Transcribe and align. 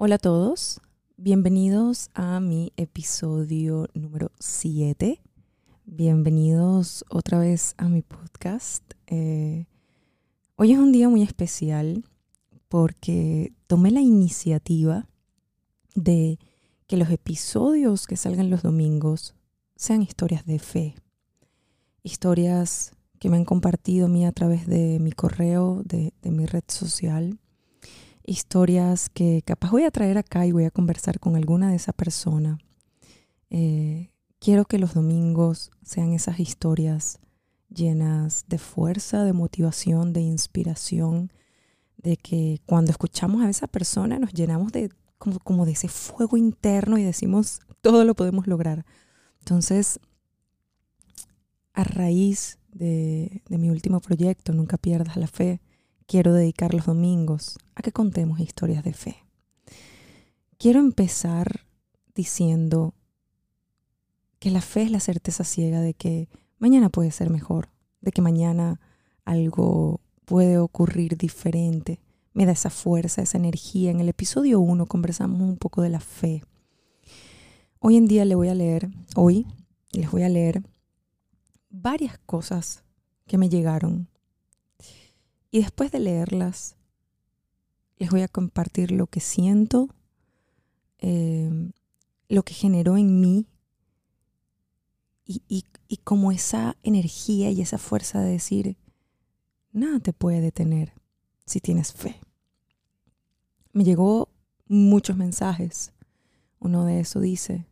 Hola 0.00 0.14
a 0.14 0.18
todos, 0.18 0.80
bienvenidos 1.16 2.10
a 2.14 2.38
mi 2.38 2.72
episodio 2.76 3.88
número 3.94 4.30
7. 4.38 5.20
Bienvenidos 5.86 7.04
otra 7.10 7.40
vez 7.40 7.74
a 7.78 7.88
mi 7.88 8.02
podcast. 8.02 8.84
Eh, 9.08 9.66
hoy 10.54 10.70
es 10.70 10.78
un 10.78 10.92
día 10.92 11.08
muy 11.08 11.24
especial 11.24 12.04
porque 12.68 13.52
tomé 13.66 13.90
la 13.90 14.00
iniciativa 14.00 15.08
de 15.96 16.38
que 16.86 16.96
los 16.96 17.10
episodios 17.10 18.06
que 18.06 18.16
salgan 18.16 18.50
los 18.50 18.62
domingos 18.62 19.34
sean 19.74 20.00
historias 20.02 20.46
de 20.46 20.60
fe. 20.60 20.94
Historias 22.04 22.92
que 23.18 23.30
me 23.30 23.36
han 23.36 23.44
compartido 23.44 24.06
a 24.06 24.08
mí 24.08 24.24
a 24.24 24.30
través 24.30 24.68
de 24.68 25.00
mi 25.00 25.10
correo, 25.10 25.82
de, 25.84 26.14
de 26.22 26.30
mi 26.30 26.46
red 26.46 26.62
social 26.68 27.40
historias 28.28 29.08
que 29.08 29.42
capaz 29.44 29.70
voy 29.70 29.84
a 29.84 29.90
traer 29.90 30.18
acá 30.18 30.46
y 30.46 30.52
voy 30.52 30.64
a 30.64 30.70
conversar 30.70 31.18
con 31.18 31.34
alguna 31.34 31.70
de 31.70 31.76
esa 31.76 31.92
persona. 31.92 32.58
Eh, 33.50 34.10
quiero 34.38 34.66
que 34.66 34.78
los 34.78 34.94
domingos 34.94 35.70
sean 35.82 36.12
esas 36.12 36.38
historias 36.38 37.18
llenas 37.70 38.44
de 38.48 38.58
fuerza, 38.58 39.24
de 39.24 39.32
motivación, 39.32 40.12
de 40.12 40.20
inspiración, 40.20 41.32
de 41.96 42.16
que 42.16 42.60
cuando 42.66 42.90
escuchamos 42.90 43.42
a 43.42 43.50
esa 43.50 43.66
persona 43.66 44.18
nos 44.18 44.32
llenamos 44.32 44.72
de 44.72 44.90
como, 45.18 45.38
como 45.40 45.66
de 45.66 45.72
ese 45.72 45.88
fuego 45.88 46.36
interno 46.36 46.98
y 46.98 47.02
decimos, 47.02 47.60
todo 47.80 48.04
lo 48.04 48.14
podemos 48.14 48.46
lograr. 48.46 48.84
Entonces, 49.40 49.98
a 51.72 51.82
raíz 51.82 52.58
de, 52.72 53.42
de 53.48 53.58
mi 53.58 53.70
último 53.70 54.00
proyecto, 54.00 54.52
Nunca 54.52 54.76
pierdas 54.76 55.16
la 55.16 55.26
fe, 55.26 55.60
quiero 56.08 56.32
dedicar 56.32 56.74
los 56.74 56.86
domingos 56.86 57.58
a 57.76 57.82
que 57.82 57.92
contemos 57.92 58.40
historias 58.40 58.82
de 58.82 58.94
fe. 58.94 59.24
Quiero 60.56 60.80
empezar 60.80 61.66
diciendo 62.14 62.94
que 64.40 64.50
la 64.50 64.62
fe 64.62 64.82
es 64.82 64.90
la 64.90 65.00
certeza 65.00 65.44
ciega 65.44 65.80
de 65.80 65.94
que 65.94 66.28
mañana 66.58 66.88
puede 66.88 67.12
ser 67.12 67.30
mejor, 67.30 67.68
de 68.00 68.10
que 68.10 68.22
mañana 68.22 68.80
algo 69.24 70.00
puede 70.24 70.58
ocurrir 70.58 71.18
diferente. 71.18 72.00
Me 72.32 72.46
da 72.46 72.52
esa 72.52 72.70
fuerza, 72.70 73.20
esa 73.20 73.36
energía. 73.36 73.90
En 73.90 74.00
el 74.00 74.08
episodio 74.08 74.60
1 74.60 74.86
conversamos 74.86 75.42
un 75.42 75.58
poco 75.58 75.82
de 75.82 75.90
la 75.90 76.00
fe. 76.00 76.42
Hoy 77.80 77.96
en 77.96 78.06
día 78.06 78.24
le 78.24 78.34
voy 78.34 78.48
a 78.48 78.54
leer, 78.54 78.88
hoy 79.14 79.46
les 79.92 80.10
voy 80.10 80.22
a 80.22 80.28
leer 80.30 80.62
varias 81.68 82.18
cosas 82.18 82.82
que 83.26 83.36
me 83.36 83.50
llegaron 83.50 84.08
y 85.50 85.60
después 85.60 85.90
de 85.90 86.00
leerlas, 86.00 86.76
les 87.98 88.10
voy 88.10 88.22
a 88.22 88.28
compartir 88.28 88.90
lo 88.90 89.06
que 89.06 89.20
siento, 89.20 89.88
em, 90.98 91.72
lo 92.28 92.42
que 92.42 92.54
generó 92.54 92.96
en 92.96 93.20
mí 93.20 93.46
y, 95.24 95.42
y, 95.48 95.64
y 95.88 95.96
como 95.98 96.32
esa 96.32 96.76
energía 96.82 97.50
y 97.50 97.60
esa 97.60 97.78
fuerza 97.78 98.20
de 98.20 98.32
decir, 98.32 98.76
nada 99.72 100.00
te 100.00 100.12
puede 100.12 100.40
detener 100.40 100.92
si 101.46 101.60
tienes 101.60 101.92
fe. 101.92 102.20
Me 103.72 103.84
llegó 103.84 104.28
muchos 104.66 105.16
mensajes. 105.16 105.92
Uno 106.60 106.84
de 106.84 107.00
esos 107.00 107.22
dice, 107.22 107.66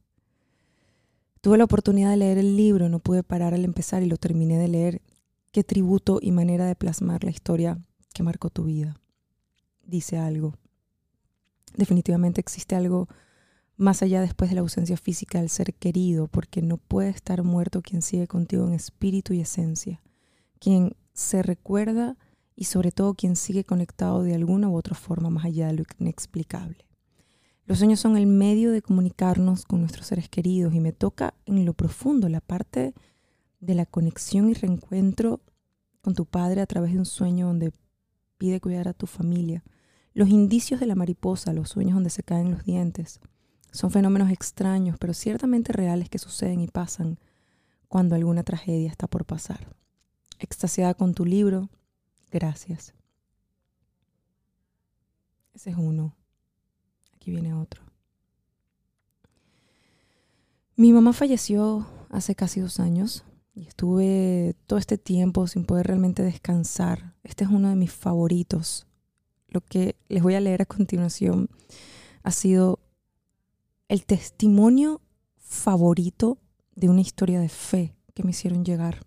tuve 1.40 1.58
la 1.58 1.64
oportunidad 1.64 2.10
de 2.10 2.16
leer 2.16 2.38
el 2.38 2.56
libro, 2.56 2.88
no 2.88 2.98
pude 2.98 3.22
parar 3.22 3.54
al 3.54 3.64
empezar 3.64 4.02
y 4.02 4.06
lo 4.06 4.16
terminé 4.16 4.58
de 4.58 4.68
leer 4.68 5.02
qué 5.56 5.64
tributo 5.64 6.18
y 6.20 6.32
manera 6.32 6.66
de 6.66 6.74
plasmar 6.74 7.24
la 7.24 7.30
historia 7.30 7.78
que 8.12 8.22
marcó 8.22 8.50
tu 8.50 8.64
vida. 8.64 9.00
Dice 9.86 10.18
algo. 10.18 10.52
Definitivamente 11.74 12.42
existe 12.42 12.76
algo 12.76 13.08
más 13.78 14.02
allá 14.02 14.20
después 14.20 14.50
de 14.50 14.56
la 14.56 14.60
ausencia 14.60 14.98
física 14.98 15.38
del 15.38 15.48
ser 15.48 15.72
querido, 15.72 16.28
porque 16.28 16.60
no 16.60 16.76
puede 16.76 17.08
estar 17.08 17.42
muerto 17.42 17.80
quien 17.80 18.02
sigue 18.02 18.26
contigo 18.26 18.68
en 18.68 18.74
espíritu 18.74 19.32
y 19.32 19.40
esencia, 19.40 20.02
quien 20.58 20.94
se 21.14 21.42
recuerda 21.42 22.18
y 22.54 22.64
sobre 22.64 22.92
todo 22.92 23.14
quien 23.14 23.34
sigue 23.34 23.64
conectado 23.64 24.24
de 24.24 24.34
alguna 24.34 24.68
u 24.68 24.76
otra 24.76 24.94
forma 24.94 25.30
más 25.30 25.46
allá 25.46 25.68
de 25.68 25.72
lo 25.72 25.84
inexplicable. 25.98 26.84
Los 27.64 27.78
sueños 27.78 27.98
son 27.98 28.18
el 28.18 28.26
medio 28.26 28.72
de 28.72 28.82
comunicarnos 28.82 29.64
con 29.64 29.80
nuestros 29.80 30.08
seres 30.08 30.28
queridos 30.28 30.74
y 30.74 30.80
me 30.80 30.92
toca 30.92 31.32
en 31.46 31.64
lo 31.64 31.72
profundo 31.72 32.28
la 32.28 32.42
parte 32.42 32.92
de 33.66 33.74
la 33.74 33.84
conexión 33.84 34.48
y 34.48 34.54
reencuentro 34.54 35.40
con 36.00 36.14
tu 36.14 36.24
padre 36.24 36.60
a 36.60 36.66
través 36.66 36.92
de 36.92 36.98
un 36.98 37.04
sueño 37.04 37.48
donde 37.48 37.72
pide 38.38 38.60
cuidar 38.60 38.88
a 38.88 38.94
tu 38.94 39.06
familia. 39.06 39.64
Los 40.14 40.28
indicios 40.28 40.80
de 40.80 40.86
la 40.86 40.94
mariposa, 40.94 41.52
los 41.52 41.70
sueños 41.70 41.94
donde 41.94 42.10
se 42.10 42.22
caen 42.22 42.52
los 42.52 42.64
dientes, 42.64 43.20
son 43.72 43.90
fenómenos 43.90 44.30
extraños, 44.30 44.96
pero 44.98 45.12
ciertamente 45.12 45.72
reales 45.72 46.08
que 46.08 46.18
suceden 46.18 46.60
y 46.60 46.68
pasan 46.68 47.18
cuando 47.88 48.14
alguna 48.14 48.42
tragedia 48.42 48.88
está 48.88 49.06
por 49.06 49.24
pasar. 49.24 49.68
Extasiada 50.38 50.94
con 50.94 51.12
tu 51.12 51.24
libro, 51.24 51.68
gracias. 52.30 52.94
Ese 55.54 55.70
es 55.70 55.76
uno. 55.76 56.14
Aquí 57.14 57.30
viene 57.30 57.52
otro. 57.52 57.82
Mi 60.76 60.92
mamá 60.92 61.12
falleció 61.12 61.86
hace 62.10 62.34
casi 62.34 62.60
dos 62.60 62.80
años 62.80 63.24
y 63.56 63.66
estuve 63.66 64.54
todo 64.66 64.78
este 64.78 64.98
tiempo 64.98 65.46
sin 65.46 65.64
poder 65.64 65.86
realmente 65.86 66.22
descansar. 66.22 67.14
Este 67.24 67.44
es 67.44 67.50
uno 67.50 67.70
de 67.70 67.74
mis 67.74 67.90
favoritos. 67.90 68.86
Lo 69.48 69.62
que 69.62 69.96
les 70.10 70.22
voy 70.22 70.34
a 70.34 70.40
leer 70.40 70.60
a 70.60 70.66
continuación 70.66 71.48
ha 72.22 72.32
sido 72.32 72.78
el 73.88 74.04
testimonio 74.04 75.00
favorito 75.38 76.38
de 76.74 76.90
una 76.90 77.00
historia 77.00 77.40
de 77.40 77.48
fe 77.48 77.96
que 78.12 78.24
me 78.24 78.30
hicieron 78.30 78.62
llegar. 78.62 79.00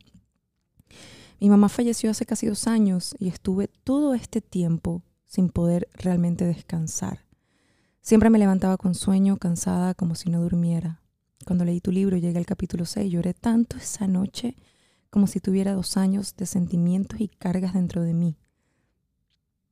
Mi 1.40 1.48
mamá 1.48 1.70
falleció 1.70 2.10
hace 2.10 2.26
casi 2.26 2.48
dos 2.48 2.66
años 2.66 3.16
y 3.20 3.28
estuve 3.28 3.68
todo 3.68 4.16
este 4.16 4.42
tiempo 4.42 5.04
sin 5.28 5.50
poder 5.50 5.88
realmente 5.94 6.46
descansar. 6.46 7.24
Siempre 8.02 8.32
me 8.32 8.40
levantaba 8.40 8.78
con 8.78 8.96
sueño, 8.96 9.38
cansada, 9.38 9.94
como 9.94 10.16
si 10.16 10.32
no 10.32 10.42
durmiera. 10.42 11.02
Cuando 11.50 11.66
leí 11.66 11.82
tu 11.82 11.92
libro, 11.92 12.16
llegué 12.16 12.38
al 12.38 12.46
capítulo 12.46 12.86
6, 12.86 13.12
lloré 13.12 13.34
tanto 13.34 13.76
esa 13.76 14.06
noche 14.06 14.56
como 15.10 15.26
si 15.26 15.40
tuviera 15.40 15.74
dos 15.74 15.98
años 15.98 16.36
de 16.38 16.46
sentimientos 16.46 17.20
y 17.20 17.28
cargas 17.28 17.74
dentro 17.74 18.04
de 18.04 18.14
mí. 18.14 18.38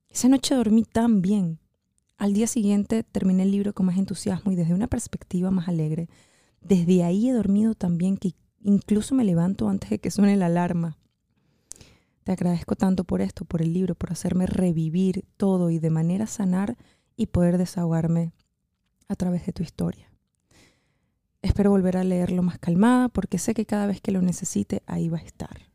Esa 0.09 0.27
noche 0.27 0.55
dormí 0.55 0.85
tan 0.85 1.21
bien. 1.21 1.59
Al 2.17 2.33
día 2.33 2.47
siguiente 2.47 3.03
terminé 3.03 3.43
el 3.43 3.51
libro 3.51 3.73
con 3.73 3.85
más 3.85 3.99
entusiasmo 3.99 4.51
y 4.51 4.55
desde 4.55 4.73
una 4.73 4.87
perspectiva 4.87 5.51
más 5.51 5.67
alegre. 5.67 6.09
Desde 6.61 7.03
ahí 7.03 7.29
he 7.29 7.33
dormido 7.33 7.75
tan 7.75 7.99
bien 7.99 8.17
que 8.17 8.33
incluso 8.63 9.13
me 9.13 9.23
levanto 9.23 9.69
antes 9.69 9.91
de 9.91 9.99
que 9.99 10.09
suene 10.09 10.35
la 10.35 10.47
alarma. 10.47 10.97
Te 12.23 12.31
agradezco 12.31 12.75
tanto 12.75 13.03
por 13.03 13.21
esto, 13.21 13.45
por 13.45 13.61
el 13.61 13.71
libro, 13.71 13.93
por 13.93 14.11
hacerme 14.11 14.47
revivir 14.47 15.25
todo 15.37 15.69
y 15.69 15.77
de 15.77 15.91
manera 15.91 16.25
sanar 16.25 16.75
y 17.15 17.27
poder 17.27 17.59
desahogarme 17.59 18.31
a 19.07 19.15
través 19.15 19.45
de 19.45 19.53
tu 19.53 19.61
historia. 19.61 20.06
Espero 21.41 21.71
volver 21.71 21.97
a 21.97 22.03
leerlo 22.03 22.43
más 22.43 22.57
calmada 22.57 23.09
porque 23.09 23.37
sé 23.37 23.53
que 23.53 23.65
cada 23.65 23.87
vez 23.87 24.01
que 24.01 24.11
lo 24.11 24.21
necesite 24.21 24.81
ahí 24.85 25.09
va 25.09 25.19
a 25.19 25.21
estar. 25.21 25.71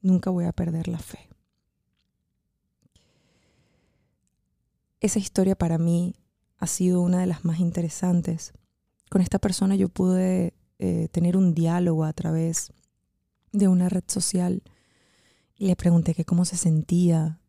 Nunca 0.00 0.30
voy 0.30 0.44
a 0.44 0.52
perder 0.52 0.88
la 0.88 0.98
fe. 0.98 1.28
Esa 5.00 5.18
historia 5.18 5.56
para 5.56 5.78
mí 5.78 6.14
ha 6.58 6.66
sido 6.66 7.00
una 7.00 7.20
de 7.20 7.26
las 7.26 7.44
más 7.44 7.60
interesantes. 7.60 8.52
Con 9.10 9.20
esta 9.20 9.38
persona 9.38 9.74
yo 9.76 9.88
pude 9.88 10.54
eh, 10.78 11.08
tener 11.10 11.36
un 11.36 11.54
diálogo 11.54 12.04
a 12.04 12.12
través 12.12 12.72
de 13.52 13.68
una 13.68 13.88
red 13.88 14.04
social 14.06 14.62
y 15.56 15.66
le 15.66 15.76
pregunté 15.76 16.14
que 16.14 16.24
cómo 16.24 16.44
se 16.44 16.56
sentía, 16.56 17.40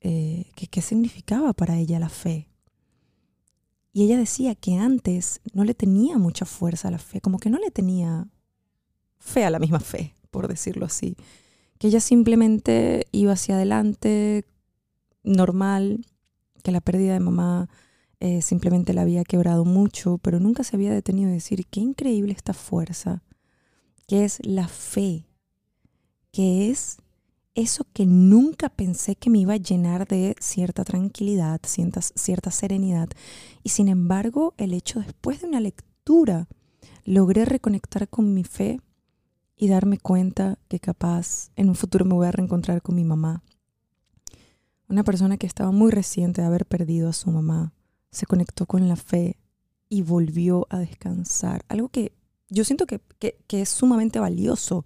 eh, 0.00 0.50
qué 0.54 0.82
significaba 0.82 1.52
para 1.52 1.78
ella 1.78 1.98
la 1.98 2.08
fe. 2.08 2.48
Y 3.96 4.02
ella 4.04 4.18
decía 4.18 4.54
que 4.54 4.76
antes 4.76 5.40
no 5.54 5.64
le 5.64 5.72
tenía 5.72 6.18
mucha 6.18 6.44
fuerza 6.44 6.88
a 6.88 6.90
la 6.90 6.98
fe, 6.98 7.22
como 7.22 7.38
que 7.38 7.48
no 7.48 7.56
le 7.56 7.70
tenía 7.70 8.28
fe 9.18 9.46
a 9.46 9.48
la 9.48 9.58
misma 9.58 9.80
fe, 9.80 10.12
por 10.30 10.48
decirlo 10.48 10.84
así. 10.84 11.16
Que 11.78 11.86
ella 11.86 12.00
simplemente 12.00 13.06
iba 13.10 13.32
hacia 13.32 13.54
adelante, 13.54 14.44
normal, 15.22 16.04
que 16.62 16.72
la 16.72 16.82
pérdida 16.82 17.14
de 17.14 17.20
mamá 17.20 17.70
eh, 18.20 18.42
simplemente 18.42 18.92
la 18.92 19.00
había 19.00 19.24
quebrado 19.24 19.64
mucho, 19.64 20.18
pero 20.18 20.40
nunca 20.40 20.62
se 20.62 20.76
había 20.76 20.92
detenido 20.92 21.30
a 21.30 21.32
decir, 21.32 21.64
qué 21.64 21.80
increíble 21.80 22.34
esta 22.34 22.52
fuerza, 22.52 23.22
que 24.06 24.26
es 24.26 24.44
la 24.44 24.68
fe, 24.68 25.24
que 26.32 26.70
es 26.70 26.98
eso 27.56 27.84
que 27.92 28.06
nunca 28.06 28.68
pensé 28.68 29.16
que 29.16 29.30
me 29.30 29.38
iba 29.38 29.54
a 29.54 29.58
llenar 29.58 30.06
de 30.06 30.36
cierta 30.38 30.84
tranquilidad, 30.84 31.60
cierta, 31.66 32.00
cierta 32.02 32.50
serenidad. 32.52 33.08
Y 33.64 33.70
sin 33.70 33.88
embargo, 33.88 34.54
el 34.58 34.72
hecho 34.72 35.00
después 35.00 35.40
de 35.40 35.48
una 35.48 35.60
lectura, 35.60 36.46
logré 37.04 37.44
reconectar 37.44 38.08
con 38.08 38.34
mi 38.34 38.44
fe 38.44 38.80
y 39.56 39.68
darme 39.68 39.98
cuenta 39.98 40.58
que 40.68 40.80
capaz 40.80 41.50
en 41.56 41.68
un 41.68 41.74
futuro 41.74 42.04
me 42.04 42.14
voy 42.14 42.26
a 42.26 42.32
reencontrar 42.32 42.82
con 42.82 42.94
mi 42.94 43.04
mamá. 43.04 43.42
Una 44.88 45.02
persona 45.02 45.36
que 45.36 45.46
estaba 45.46 45.70
muy 45.70 45.90
reciente 45.90 46.42
de 46.42 46.46
haber 46.46 46.66
perdido 46.66 47.08
a 47.08 47.12
su 47.12 47.30
mamá 47.30 47.72
se 48.10 48.26
conectó 48.26 48.66
con 48.66 48.88
la 48.88 48.96
fe 48.96 49.38
y 49.88 50.02
volvió 50.02 50.66
a 50.70 50.78
descansar. 50.78 51.64
Algo 51.68 51.88
que 51.88 52.12
yo 52.48 52.64
siento 52.64 52.86
que, 52.86 53.00
que, 53.18 53.60
es 53.62 53.68
sumamente 53.68 54.20
valioso, 54.20 54.84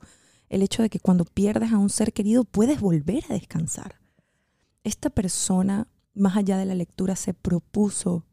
el 0.50 0.62
hecho 0.62 0.82
de 0.82 0.90
que 0.90 1.00
cuando 1.00 1.24
pierdes 1.24 1.72
a 1.72 1.78
un 1.78 1.88
ser 1.88 2.12
querido 2.12 2.44
puedes 2.44 2.80
volver 2.80 3.24
a 3.30 3.34
descansar. 3.34 4.00
Esta 4.82 5.08
persona, 5.08 5.86
más 6.12 6.36
allá 6.36 6.58
de 6.58 6.66
la 6.66 6.74
lectura, 6.74 7.14
se 7.14 7.32
propuso 7.32 8.26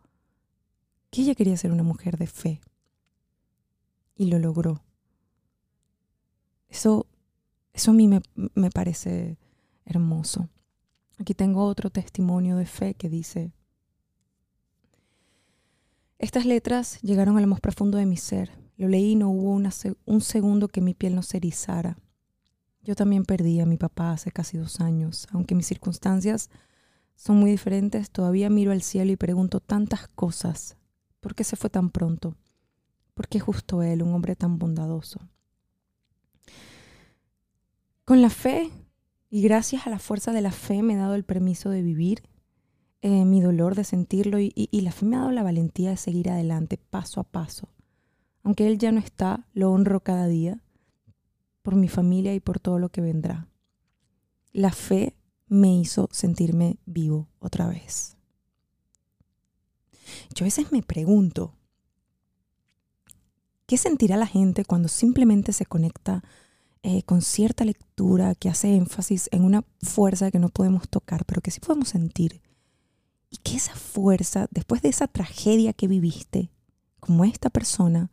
que 1.12 1.22
ella 1.22 1.36
quería 1.36 1.56
ser 1.56 1.72
una 1.72 1.84
mujer 1.84 2.18
de 2.18 2.28
fe. 2.28 2.60
Y 4.16 4.26
lo 4.26 4.40
logró. 4.40 4.84
Eso, 6.70 7.06
eso 7.72 7.92
a 7.92 7.94
mí 7.94 8.08
me, 8.08 8.22
me 8.56 8.72
parece 8.72 9.38
hermoso. 9.86 10.50
Aquí 11.20 11.36
tengo 11.36 11.66
otro 11.66 11.92
testimonio 11.92 12.58
de 12.58 12.66
fe 12.66 12.96
que 12.96 13.10
dice, 13.10 13.54
estas 16.18 16.46
letras 16.48 17.00
llegaron 17.04 17.38
a 17.38 17.42
lo 17.42 17.48
más 17.48 17.62
profundo 17.62 18.00
de 18.00 18.08
mi 18.08 18.18
ser. 18.18 18.50
Lo 18.76 18.88
leí 18.88 19.12
y 19.12 19.16
no 19.16 19.30
hubo 19.30 19.52
un 20.06 20.22
segundo 20.22 20.68
que 20.68 20.82
mi 20.82 20.96
piel 20.96 21.14
no 21.14 21.22
se 21.22 21.38
erizara. 21.38 21.98
Yo 22.88 22.96
también 22.96 23.26
perdí 23.26 23.60
a 23.60 23.66
mi 23.66 23.76
papá 23.76 24.14
hace 24.14 24.32
casi 24.32 24.58
dos 24.58 24.80
años. 24.80 25.28
Aunque 25.32 25.56
mis 25.56 25.68
circunstancias 25.68 26.50
son 27.18 27.36
muy 27.36 27.52
diferentes, 27.52 28.12
todavía 28.12 28.50
miro 28.50 28.72
al 28.72 28.82
cielo 28.82 29.12
y 29.12 29.18
pregunto 29.18 29.60
tantas 29.60 30.08
cosas. 30.08 30.78
¿Por 31.20 31.36
qué 31.36 31.44
se 31.44 31.58
fue 31.58 31.70
tan 31.70 31.90
pronto? 31.90 32.38
¿Por 33.14 33.28
qué 33.28 33.42
justo 33.42 33.84
él, 33.84 34.04
un 34.04 34.14
hombre 34.14 34.38
tan 34.38 34.58
bondadoso? 34.58 35.20
Con 38.06 38.22
la 38.22 38.30
fe 38.30 38.72
y 39.30 39.42
gracias 39.42 39.86
a 39.86 39.90
la 39.90 40.00
fuerza 40.00 40.32
de 40.32 40.40
la 40.40 40.54
fe 40.54 40.82
me 40.82 40.94
he 40.94 40.98
dado 40.98 41.16
el 41.16 41.26
permiso 41.26 41.70
de 41.70 41.82
vivir 41.82 42.24
eh, 43.02 43.26
mi 43.26 43.42
dolor, 43.42 43.76
de 43.76 43.84
sentirlo 43.84 44.40
y, 44.40 44.54
y 44.56 44.80
la 44.80 44.94
fe 44.94 45.06
me 45.06 45.18
ha 45.18 45.20
dado 45.20 45.32
la 45.32 45.44
valentía 45.44 45.90
de 45.90 45.98
seguir 45.98 46.30
adelante 46.30 46.78
paso 46.78 47.20
a 47.20 47.26
paso. 47.26 47.68
Aunque 48.44 48.66
Él 48.66 48.78
ya 48.78 48.94
no 48.94 49.02
está, 49.02 49.46
lo 49.54 49.74
honro 49.74 50.00
cada 50.00 50.28
día 50.28 50.62
por 51.68 51.76
mi 51.76 51.90
familia 51.90 52.34
y 52.34 52.40
por 52.40 52.62
todo 52.62 52.80
lo 52.80 52.88
que 52.88 53.02
vendrá. 53.02 53.50
La 54.54 54.72
fe 54.72 55.18
me 55.48 55.78
hizo 55.78 56.08
sentirme 56.14 56.78
vivo 56.86 57.28
otra 57.40 57.68
vez. 57.68 58.16
Yo 60.34 60.46
a 60.46 60.48
veces 60.48 60.72
me 60.72 60.82
pregunto, 60.82 61.58
¿qué 63.66 63.76
sentirá 63.76 64.16
la 64.16 64.28
gente 64.28 64.64
cuando 64.64 64.88
simplemente 64.88 65.52
se 65.52 65.66
conecta 65.66 66.24
eh, 66.84 67.04
con 67.04 67.22
cierta 67.22 67.66
lectura 67.66 68.34
que 68.34 68.48
hace 68.48 68.74
énfasis 68.74 69.28
en 69.34 69.44
una 69.44 69.66
fuerza 69.82 70.32
que 70.32 70.40
no 70.40 70.48
podemos 70.48 70.88
tocar, 70.88 71.26
pero 71.26 71.42
que 71.42 71.52
sí 71.52 71.60
podemos 71.60 71.90
sentir. 71.90 72.42
Y 73.30 73.40
que 73.44 73.58
esa 73.58 73.76
fuerza, 73.76 74.48
después 74.52 74.82
de 74.82 74.88
esa 74.88 75.08
tragedia 75.08 75.74
que 75.74 75.90
viviste, 75.90 76.50
como 77.02 77.26
esta 77.26 77.50
persona, 77.50 78.10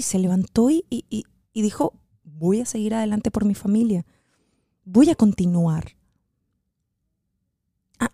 se 0.00 0.18
levantó 0.18 0.68
y, 0.70 0.84
y, 0.90 1.24
dijo, 1.54 1.94
voy 2.40 2.62
a 2.62 2.64
seguir 2.64 2.94
adelante 2.94 3.30
por 3.30 3.44
mi 3.44 3.54
familia, 3.54 4.06
voy 4.84 5.10
a 5.10 5.14
continuar. 5.14 5.96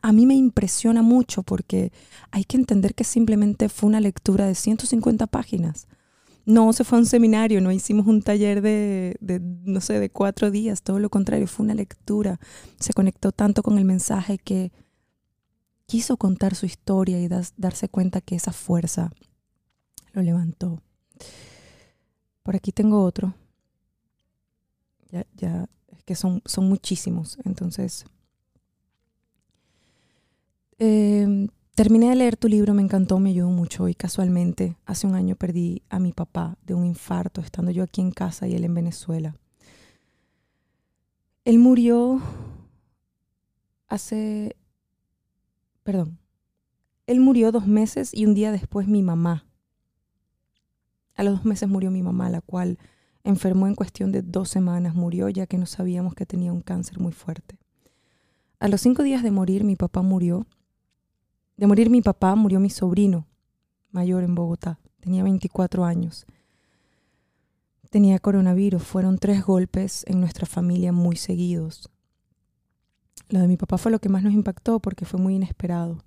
A, 0.03 0.13
mí 0.13 0.27
me 0.27 0.35
impresiona 0.35 1.01
mucho 1.01 1.45
porque 1.45 1.93
hay 2.33 2.43
que 2.43 2.57
entender 2.57 2.97
que 2.97 3.05
simplemente 3.05 3.69
fue 3.69 3.89
una 3.89 4.01
lectura 4.01 4.45
de 4.47 4.57
150 4.57 5.29
páginas 5.29 5.87
no 6.45 6.73
se 6.73 6.85
fue 6.85 6.99
a 6.99 7.01
un 7.01 7.07
seminario, 7.07 7.61
no 7.61 7.73
hicimos 7.73 8.07
un 8.07 8.23
taller 8.23 8.63
de, 8.63 9.19
no 9.65 9.81
sé, 9.81 9.99
de 9.99 10.11
cuatro 10.11 10.53
días, 10.53 10.83
todo 10.83 11.01
lo 11.01 11.11
contrario, 11.11 11.49
fue 11.49 11.65
una 11.65 11.75
lectura. 11.75 12.39
Se 12.79 12.93
conectó 12.93 13.33
tanto 13.33 13.65
con 13.65 13.79
el 13.79 13.85
mensaje 13.85 14.39
que 14.39 14.71
quiso 15.87 16.17
contar 16.17 16.55
su 16.55 16.65
historia 16.65 17.21
y 17.21 17.29
darse 17.29 17.89
cuenta 17.89 18.21
que 18.21 18.37
esa 18.37 18.53
fuerza 18.53 19.11
lo 20.13 20.23
levantó. 20.23 20.81
Por 22.45 22.55
aquí 22.55 22.71
tengo 22.71 23.03
otro. 23.03 23.35
Ya, 25.11 25.27
ya, 25.37 25.69
es 25.89 26.03
que 26.05 26.15
son, 26.15 26.43
son 26.45 26.69
muchísimos. 26.69 27.39
Entonces, 27.45 28.05
eh, 30.79 31.49
Terminé 31.77 32.09
de 32.09 32.17
leer 32.17 32.39
tu 32.39 32.49
libro, 32.49 32.73
me 32.73 32.81
encantó, 32.81 33.19
me 33.19 33.29
ayudó 33.29 33.51
mucho 33.51 33.87
y 33.87 33.95
casualmente 33.95 34.79
hace 34.87 35.07
un 35.07 35.15
año 35.15 35.37
perdí 35.37 35.83
a 35.91 35.99
mi 35.99 36.15
papá 36.15 36.57
de 36.65 36.73
un 36.73 36.87
infarto 36.87 37.43
estando 37.43 37.71
yo 37.71 37.83
aquí 37.83 38.01
en 38.01 38.13
casa 38.13 38.49
y 38.49 38.55
él 38.55 38.65
en 38.65 38.73
Venezuela. 38.73 39.37
Él 41.45 41.59
murió 41.59 42.23
hace, 43.89 44.57
perdón, 45.83 46.19
él 47.07 47.21
murió 47.21 47.53
dos 47.53 47.67
meses 47.67 48.15
y 48.15 48.25
un 48.25 48.33
día 48.33 48.53
después 48.53 48.89
mi 48.89 49.03
mamá. 49.03 49.45
A 51.15 51.25
los 51.25 51.35
dos 51.35 51.45
meses 51.45 51.69
murió 51.69 51.91
mi 51.91 52.03
mamá, 52.03 52.31
la 52.31 52.41
cual 52.41 52.79
enfermó 53.27 53.67
en 53.67 53.75
cuestión 53.75 54.13
de 54.13 54.23
dos 54.23 54.49
semanas, 54.49 54.95
murió 54.95 55.29
ya 55.29 55.47
que 55.47 55.59
no 55.59 55.67
sabíamos 55.67 56.15
que 56.15 56.27
tenía 56.27 56.53
un 56.53 56.63
cáncer 56.63 57.01
muy 57.01 57.13
fuerte. 57.13 57.59
A 58.59 58.69
los 58.69 58.81
cinco 58.81 59.03
días 59.03 59.23
de 59.23 59.31
morir 59.31 59.65
mi 59.65 59.77
papá 59.77 60.03
murió 60.03 60.47
de 61.57 61.67
morir 61.67 61.89
mi 61.89 62.03
papá, 62.03 62.35
murió 62.35 62.61
mi 62.61 62.69
sobrino 62.69 63.27
mayor 63.91 64.25
en 64.25 64.35
Bogotá. 64.35 64.79
Tenía 65.01 65.23
24 65.23 65.85
años. 65.85 66.27
Tenía 67.89 68.19
coronavirus. 68.19 68.83
Fueron 68.83 69.17
tres 69.19 69.43
golpes 69.43 70.05
en 70.07 70.21
nuestra 70.21 70.47
familia 70.47 70.93
muy 70.93 71.17
seguidos. 71.17 71.89
Lo 73.29 73.41
de 73.41 73.49
mi 73.49 73.57
papá 73.57 73.79
fue 73.79 73.91
lo 73.91 74.01
que 74.01 74.11
más 74.11 74.23
nos 74.23 74.35
impactó 74.35 74.81
porque 74.81 75.07
fue 75.07 75.19
muy 75.19 75.35
inesperado. 75.37 76.05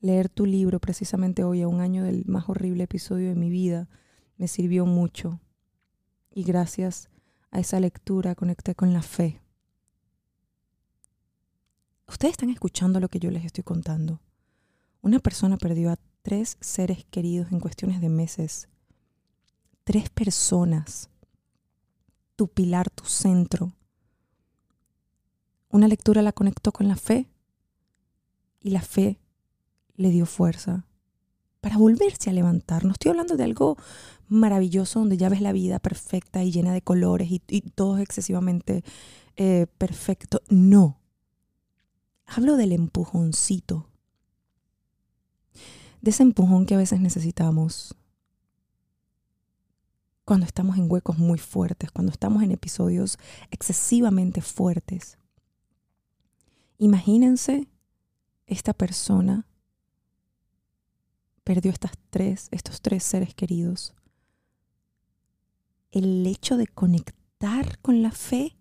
Leer 0.00 0.28
tu 0.28 0.46
libro 0.46 0.78
precisamente 0.78 1.42
hoy, 1.42 1.62
a 1.62 1.68
un 1.68 1.80
año 1.80 2.04
del 2.04 2.24
más 2.26 2.48
horrible 2.48 2.84
episodio 2.84 3.28
de 3.28 3.34
mi 3.34 3.50
vida, 3.50 3.88
me 4.36 4.46
sirvió 4.46 4.86
mucho. 4.86 5.40
Y 6.32 6.44
gracias 6.44 7.08
a 7.50 7.58
esa 7.58 7.80
lectura 7.80 8.34
conecté 8.34 8.74
con 8.74 8.92
la 8.92 9.02
fe. 9.02 9.40
Ustedes 12.06 12.32
están 12.32 12.50
escuchando 12.50 13.00
lo 13.00 13.08
que 13.08 13.18
yo 13.18 13.30
les 13.30 13.44
estoy 13.44 13.64
contando. 13.64 14.20
Una 15.00 15.18
persona 15.18 15.56
perdió 15.56 15.90
a 15.90 15.98
tres 16.22 16.56
seres 16.60 17.04
queridos 17.10 17.50
en 17.52 17.60
cuestiones 17.60 18.00
de 18.00 18.08
meses. 18.08 18.68
Tres 19.84 20.10
personas. 20.10 21.08
Tu 22.36 22.48
pilar, 22.48 22.90
tu 22.90 23.04
centro. 23.04 23.72
Una 25.70 25.88
lectura 25.88 26.22
la 26.22 26.32
conectó 26.32 26.72
con 26.72 26.88
la 26.88 26.96
fe 26.96 27.28
y 28.60 28.70
la 28.70 28.82
fe 28.82 29.18
le 29.94 30.10
dio 30.10 30.26
fuerza 30.26 30.84
para 31.60 31.76
volverse 31.76 32.30
a 32.30 32.32
levantar. 32.32 32.84
No 32.84 32.92
estoy 32.92 33.10
hablando 33.10 33.36
de 33.36 33.44
algo 33.44 33.76
maravilloso 34.28 35.00
donde 35.00 35.16
ya 35.16 35.28
ves 35.28 35.40
la 35.40 35.52
vida 35.52 35.78
perfecta 35.78 36.42
y 36.42 36.52
llena 36.52 36.72
de 36.72 36.82
colores 36.82 37.28
y, 37.30 37.40
todo 37.74 37.98
excesivamente 37.98 38.84
eh, 39.36 39.66
perfecto. 39.78 40.40
No. 40.48 41.00
Hablo 42.26 42.56
del 42.56 42.72
empujoncito. 42.72 43.88
De 46.00 46.10
ese 46.10 46.22
empujón 46.22 46.64
que 46.64 46.74
a 46.74 46.78
veces 46.78 47.00
necesitamos 47.00 47.94
cuando 50.24 50.46
estamos 50.46 50.78
en 50.78 50.90
huecos 50.90 51.18
muy 51.18 51.38
fuertes, 51.38 51.90
cuando 51.90 52.12
estamos 52.12 52.44
en 52.44 52.52
episodios 52.52 53.18
excesivamente 53.50 54.40
fuertes. 54.40 55.18
Imagínense 56.78 57.68
esta 58.46 58.72
persona 58.72 59.49
perdió 61.50 61.72
estas 61.72 61.90
tres, 62.10 62.46
estos 62.52 62.80
tres 62.80 63.02
seres 63.02 63.34
queridos. 63.34 63.92
El 65.90 66.24
hecho 66.24 66.56
de 66.56 66.68
conectar 66.68 67.76
con 67.80 68.02
la 68.02 68.12
fe 68.12 68.56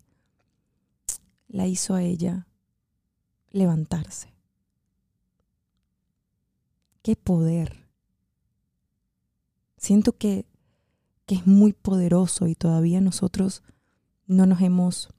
la 1.50 1.68
hizo 1.68 1.94
a 1.94 2.02
ella 2.02 2.48
levantarse. 3.52 4.34
Qué 7.04 7.16
poder. 7.16 7.88
Siento 9.78 10.14
que, 10.14 10.48
que 11.28 11.36
es 11.36 11.46
muy 11.46 11.74
poderoso 11.74 12.48
y 12.48 12.56
todavía 12.56 13.02
nosotros 13.02 13.62
no 14.26 14.48
nos 14.48 14.62
hemos 14.62 15.10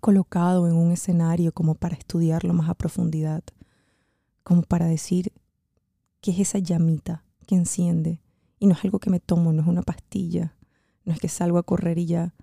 colocado 0.00 0.66
en 0.66 0.74
un 0.74 0.90
escenario 0.90 1.52
como 1.52 1.76
para 1.76 1.94
estudiarlo 1.94 2.52
más 2.52 2.68
a 2.68 2.74
profundidad, 2.74 3.44
como 4.42 4.62
para 4.62 4.86
decir 4.86 5.32
qué 6.20 6.30
es 6.32 6.40
esa 6.40 6.58
llamita 6.58 7.24
que 7.46 7.54
enciende. 7.54 8.20
Y 8.58 8.66
no 8.66 8.74
es 8.74 8.84
algo 8.84 8.98
que 8.98 9.10
me 9.10 9.20
tomo, 9.20 9.52
no 9.52 9.62
es 9.62 9.68
una 9.68 9.82
pastilla, 9.82 10.56
no 11.04 11.12
es 11.12 11.20
que 11.20 11.28
salgo 11.28 11.58
a 11.58 11.62
correr 11.62 11.98
y 11.98 12.06
ya. 12.06 12.34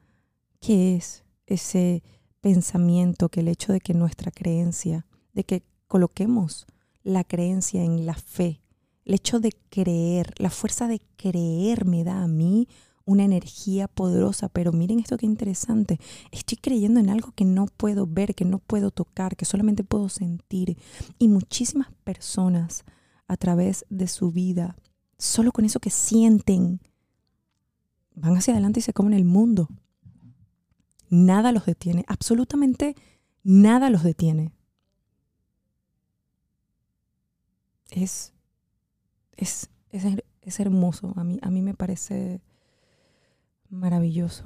¿Qué 0.60 0.96
es 0.96 1.24
ese 1.46 2.04
pensamiento 2.42 3.30
que 3.30 3.40
el 3.40 3.48
hecho 3.48 3.74
de 3.74 3.80
que 3.80 3.94
nuestra 3.94 4.32
creencia, 4.32 5.06
de 5.34 5.44
que 5.44 5.64
coloquemos 5.88 6.66
la 7.04 7.24
creencia 7.24 7.84
en 7.84 8.06
la 8.06 8.14
fe, 8.14 8.62
el 9.06 9.16
hecho 9.16 9.40
de 9.40 9.52
creer, 9.70 10.34
la 10.38 10.50
fuerza 10.50 10.88
de 10.88 11.02
creer 11.18 11.86
me 11.86 12.04
da 12.04 12.24
a 12.24 12.28
mí 12.28 12.68
una 13.06 13.26
energía 13.26 13.88
poderosa, 13.88 14.48
pero 14.50 14.72
miren 14.72 15.00
esto 15.00 15.18
que 15.18 15.26
interesante, 15.26 16.00
estoy 16.32 16.58
creyendo 16.58 17.00
en 17.00 17.10
algo 17.10 17.34
que 17.36 17.44
no 17.44 17.66
puedo 17.66 18.08
ver, 18.08 18.34
que 18.34 18.46
no 18.46 18.60
puedo 18.60 18.92
tocar, 18.92 19.36
que 19.36 19.46
solamente 19.46 19.84
puedo 19.84 20.08
sentir. 20.08 20.78
Y 21.20 21.28
muchísimas 21.28 21.92
personas 22.04 22.86
a 23.34 23.38
través 23.38 23.86
de 23.90 24.08
su 24.08 24.32
vida, 24.32 24.76
solo 25.18 25.52
con 25.52 25.66
eso 25.66 25.80
que 25.80 25.90
sienten, 25.90 26.80
van 28.16 28.38
hacia 28.38 28.54
adelante 28.54 28.80
y 28.80 28.84
se 28.84 28.94
comen 28.94 29.14
el 29.14 29.26
mundo. 29.26 29.68
Nada 31.10 31.52
los 31.52 31.66
detiene, 31.66 32.06
absolutamente 32.08 32.96
nada 33.44 33.90
los 33.90 34.04
detiene. 34.04 34.52
Es, 37.90 38.34
es, 39.36 39.70
es, 39.92 40.60
hermoso, 40.60 41.14
a 41.16 41.24
mí, 41.24 41.40
a 41.42 41.50
mí 41.50 41.62
me 41.62 41.74
parece 41.74 42.42
maravilloso. 43.70 44.46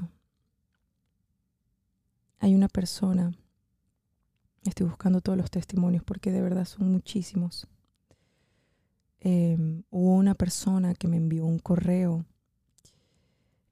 Hay 2.40 2.56
una 2.56 2.68
persona, 2.68 3.34
estoy 4.64 4.88
buscando 4.88 5.22
todos 5.22 5.38
los 5.38 5.50
testimonios 5.50 6.04
porque 6.04 6.32
de 6.32 6.42
verdad 6.42 6.66
son 6.66 6.92
muchísimos. 6.92 7.68
Em, 9.30 9.84
hubo 9.90 10.14
una 10.14 10.36
persona 10.36 10.94
que 10.94 11.10
me 11.10 11.18
envió 11.18 11.46
un 11.46 11.60
correo 11.60 12.26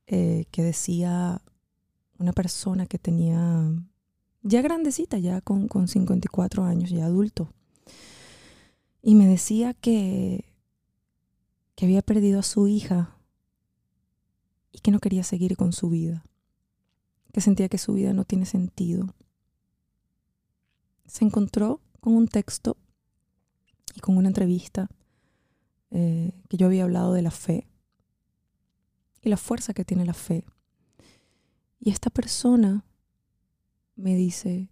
eh, 0.05 0.47
que 0.51 0.61
decía, 0.61 1.41
una 2.17 2.33
persona 2.33 2.87
que 2.87 2.99
tenía 2.99 3.71
ya 4.41 4.61
grandecita, 4.61 5.17
ya 5.17 5.39
con, 5.39 5.69
con 5.69 5.87
54 5.87 6.65
años, 6.65 6.89
ya 6.89 7.05
adulto, 7.05 7.53
y 9.01 9.15
me 9.15 9.27
decía 9.27 9.73
que, 9.73 10.43
que 11.75 11.85
había 11.85 12.01
perdido 12.01 12.41
a 12.41 12.43
su 12.43 12.67
hija 12.67 13.17
y 14.73 14.79
que 14.79 14.91
no 14.91 14.99
quería 14.99 15.23
seguir 15.23 15.55
con 15.55 15.71
su 15.71 15.89
vida, 15.89 16.25
que 17.31 17.39
sentía 17.39 17.69
que 17.69 17.77
su 17.77 17.93
vida 17.93 18.11
no 18.11 18.25
tiene 18.25 18.45
sentido. 18.45 19.15
Se 21.05 21.23
encontró 21.23 21.79
con 22.01 22.13
un 22.13 22.27
texto 22.27 22.75
y 23.95 24.01
con 24.01 24.17
una 24.17 24.27
entrevista 24.27 24.89
eh, 25.97 26.33
que 26.49 26.57
yo 26.57 26.65
había 26.65 26.83
hablado 26.83 27.13
de 27.13 27.21
la 27.21 27.31
fe 27.31 27.69
y 29.21 29.29
la 29.29 29.37
fuerza 29.37 29.73
que 29.73 29.85
tiene 29.85 30.03
la 30.03 30.13
fe. 30.13 30.43
Y 31.79 31.89
esta 31.89 32.09
persona 32.09 32.83
me 33.95 34.13
dice, 34.13 34.67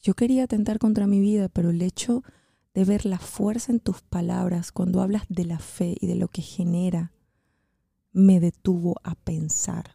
yo 0.00 0.14
quería 0.14 0.44
atentar 0.44 0.78
contra 0.78 1.08
mi 1.08 1.18
vida, 1.18 1.48
pero 1.48 1.70
el 1.70 1.82
hecho 1.82 2.22
de 2.72 2.84
ver 2.84 3.04
la 3.04 3.18
fuerza 3.18 3.72
en 3.72 3.80
tus 3.80 4.00
palabras 4.02 4.70
cuando 4.70 5.02
hablas 5.02 5.24
de 5.28 5.44
la 5.44 5.58
fe 5.58 5.96
y 6.00 6.06
de 6.06 6.14
lo 6.14 6.28
que 6.28 6.42
genera 6.42 7.12
me 8.12 8.38
detuvo 8.38 8.94
a 9.02 9.16
pensar. 9.16 9.90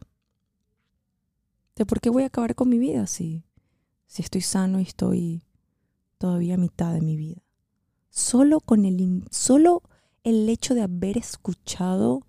¿De 1.74 1.86
por 1.86 2.02
qué 2.02 2.10
voy 2.10 2.24
a 2.24 2.26
acabar 2.26 2.54
con 2.54 2.68
mi 2.68 2.78
vida 2.78 3.06
si, 3.06 3.46
si 4.06 4.20
estoy 4.20 4.42
sano 4.42 4.78
y 4.78 4.82
estoy 4.82 5.42
todavía 6.18 6.56
a 6.56 6.58
mitad 6.58 6.92
de 6.92 7.00
mi 7.00 7.16
vida? 7.16 7.42
Solo 8.10 8.60
con 8.60 8.84
el, 8.84 9.24
solo 9.30 9.82
el 10.24 10.48
hecho 10.48 10.74
de 10.74 10.82
haber 10.82 11.16
escuchado 11.16 12.26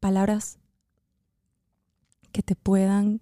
palabras 0.00 0.58
que 2.32 2.42
te 2.42 2.56
puedan 2.56 3.20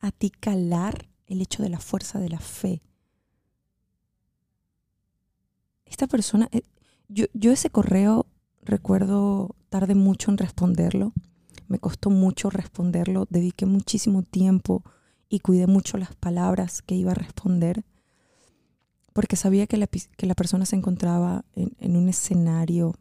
a 0.00 0.10
ti 0.10 0.30
calar 0.30 1.06
el 1.26 1.42
hecho 1.42 1.62
de 1.62 1.68
la 1.68 1.80
fuerza 1.80 2.18
de 2.18 2.30
la 2.30 2.40
fe. 2.40 2.82
Esta 5.84 6.06
persona, 6.06 6.48
eh, 6.52 6.62
yo, 7.08 7.26
yo 7.34 7.52
ese 7.52 7.68
correo 7.68 8.26
recuerdo 8.62 9.54
tarde 9.68 9.94
mucho 9.94 10.30
en 10.30 10.38
responderlo 10.38 11.12
me 11.68 11.78
costó 11.78 12.10
mucho 12.10 12.50
responderlo, 12.50 13.26
dediqué 13.30 13.66
muchísimo 13.66 14.22
tiempo 14.22 14.82
y 15.28 15.40
cuidé 15.40 15.66
mucho 15.66 15.96
las 15.96 16.14
palabras 16.14 16.82
que 16.82 16.94
iba 16.94 17.12
a 17.12 17.16
responder, 17.16 17.84
porque 19.12 19.36
sabía 19.36 19.66
que 19.66 19.76
la, 19.76 19.86
que 19.86 20.26
la 20.26 20.34
persona 20.34 20.66
se 20.66 20.76
encontraba 20.76 21.44
en, 21.54 21.72
en 21.78 21.96
un 21.96 22.08
escenario 22.08 22.94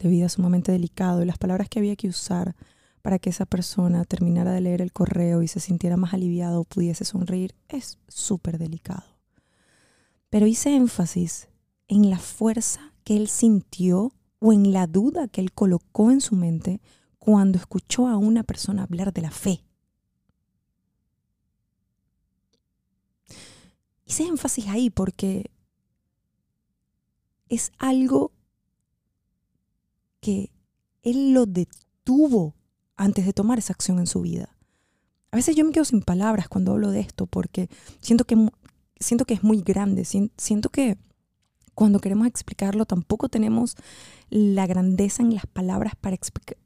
de 0.00 0.08
vida 0.08 0.28
sumamente 0.28 0.72
delicado 0.72 1.22
y 1.22 1.26
las 1.26 1.38
palabras 1.38 1.68
que 1.68 1.78
había 1.78 1.96
que 1.96 2.08
usar 2.08 2.54
para 3.02 3.18
que 3.18 3.30
esa 3.30 3.46
persona 3.46 4.04
terminara 4.04 4.52
de 4.52 4.60
leer 4.60 4.82
el 4.82 4.92
correo 4.92 5.42
y 5.42 5.48
se 5.48 5.60
sintiera 5.60 5.96
más 5.96 6.12
aliviado 6.12 6.60
o 6.60 6.64
pudiese 6.64 7.04
sonreír 7.04 7.54
es 7.68 7.98
súper 8.08 8.58
delicado. 8.58 9.04
Pero 10.28 10.46
hice 10.46 10.74
énfasis 10.74 11.48
en 11.88 12.10
la 12.10 12.18
fuerza 12.18 12.92
que 13.04 13.16
él 13.16 13.28
sintió 13.28 14.12
o 14.40 14.52
en 14.52 14.72
la 14.72 14.86
duda 14.86 15.28
que 15.28 15.40
él 15.40 15.52
colocó 15.52 16.10
en 16.10 16.20
su 16.20 16.34
mente 16.34 16.80
cuando 17.18 17.58
escuchó 17.58 18.08
a 18.08 18.16
una 18.16 18.42
persona 18.42 18.82
hablar 18.82 19.12
de 19.12 19.22
la 19.22 19.30
fe. 19.30 19.62
Hice 24.04 24.24
énfasis 24.24 24.66
ahí 24.68 24.90
porque 24.90 25.50
es 27.48 27.72
algo 27.78 28.32
él 31.02 31.32
lo 31.32 31.46
detuvo 31.46 32.54
antes 32.96 33.26
de 33.26 33.32
tomar 33.32 33.58
esa 33.58 33.72
acción 33.72 33.98
en 33.98 34.06
su 34.06 34.22
vida. 34.22 34.56
A 35.30 35.36
veces 35.36 35.56
yo 35.56 35.64
me 35.64 35.72
quedo 35.72 35.84
sin 35.84 36.02
palabras 36.02 36.48
cuando 36.48 36.72
hablo 36.72 36.90
de 36.90 37.00
esto 37.00 37.26
porque 37.26 37.68
siento 38.00 38.24
que, 38.24 38.48
siento 38.98 39.24
que 39.24 39.34
es 39.34 39.42
muy 39.42 39.60
grande, 39.60 40.04
siento 40.04 40.70
que 40.70 40.96
cuando 41.74 42.00
queremos 42.00 42.26
explicarlo 42.26 42.86
tampoco 42.86 43.28
tenemos 43.28 43.76
la 44.30 44.66
grandeza 44.66 45.22
en 45.22 45.34
las 45.34 45.46
palabras 45.46 45.94
para 45.94 46.16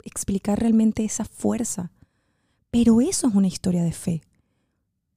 explicar 0.05 0.61
realmente 0.61 1.05
esa 1.05 1.25
fuerza. 1.25 1.91
Pero 2.71 3.01
eso 3.01 3.27
es 3.27 3.35
una 3.35 3.49
historia 3.49 3.83
de 3.83 3.93
fe. 3.93 4.23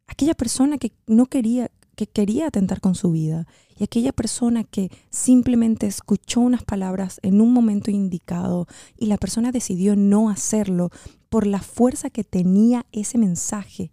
Aquella 0.08 0.34
persona 0.34 0.80
que 0.80 0.94
no 1.06 1.28
quería, 1.28 1.70
que 1.96 2.08
quería 2.08 2.48
atentar 2.48 2.82
con 2.82 2.96
su 2.96 3.12
vida 3.12 3.48
y 3.78 3.84
aquella 3.84 4.12
persona 4.12 4.64
que 4.64 4.92
simplemente 5.10 5.88
escuchó 5.88 6.42
unas 6.42 6.64
palabras 6.64 7.20
en 7.24 7.42
un 7.42 7.54
momento 7.54 7.92
indicado 7.92 8.68
y 8.98 9.08
la 9.08 9.18
persona 9.18 9.52
decidió 9.52 9.96
no 9.96 10.30
hacerlo 10.30 10.90
por 11.30 11.48
la 11.48 11.60
fuerza 11.60 12.10
que 12.10 12.24
tenía 12.24 12.86
ese 12.92 13.18
mensaje. 13.18 13.92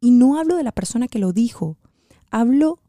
Y 0.00 0.10
no 0.10 0.38
hablo 0.38 0.56
de 0.56 0.64
la 0.64 0.72
persona 0.72 1.08
que 1.08 1.18
lo 1.18 1.32
dijo, 1.32 1.76
hablo 2.30 2.80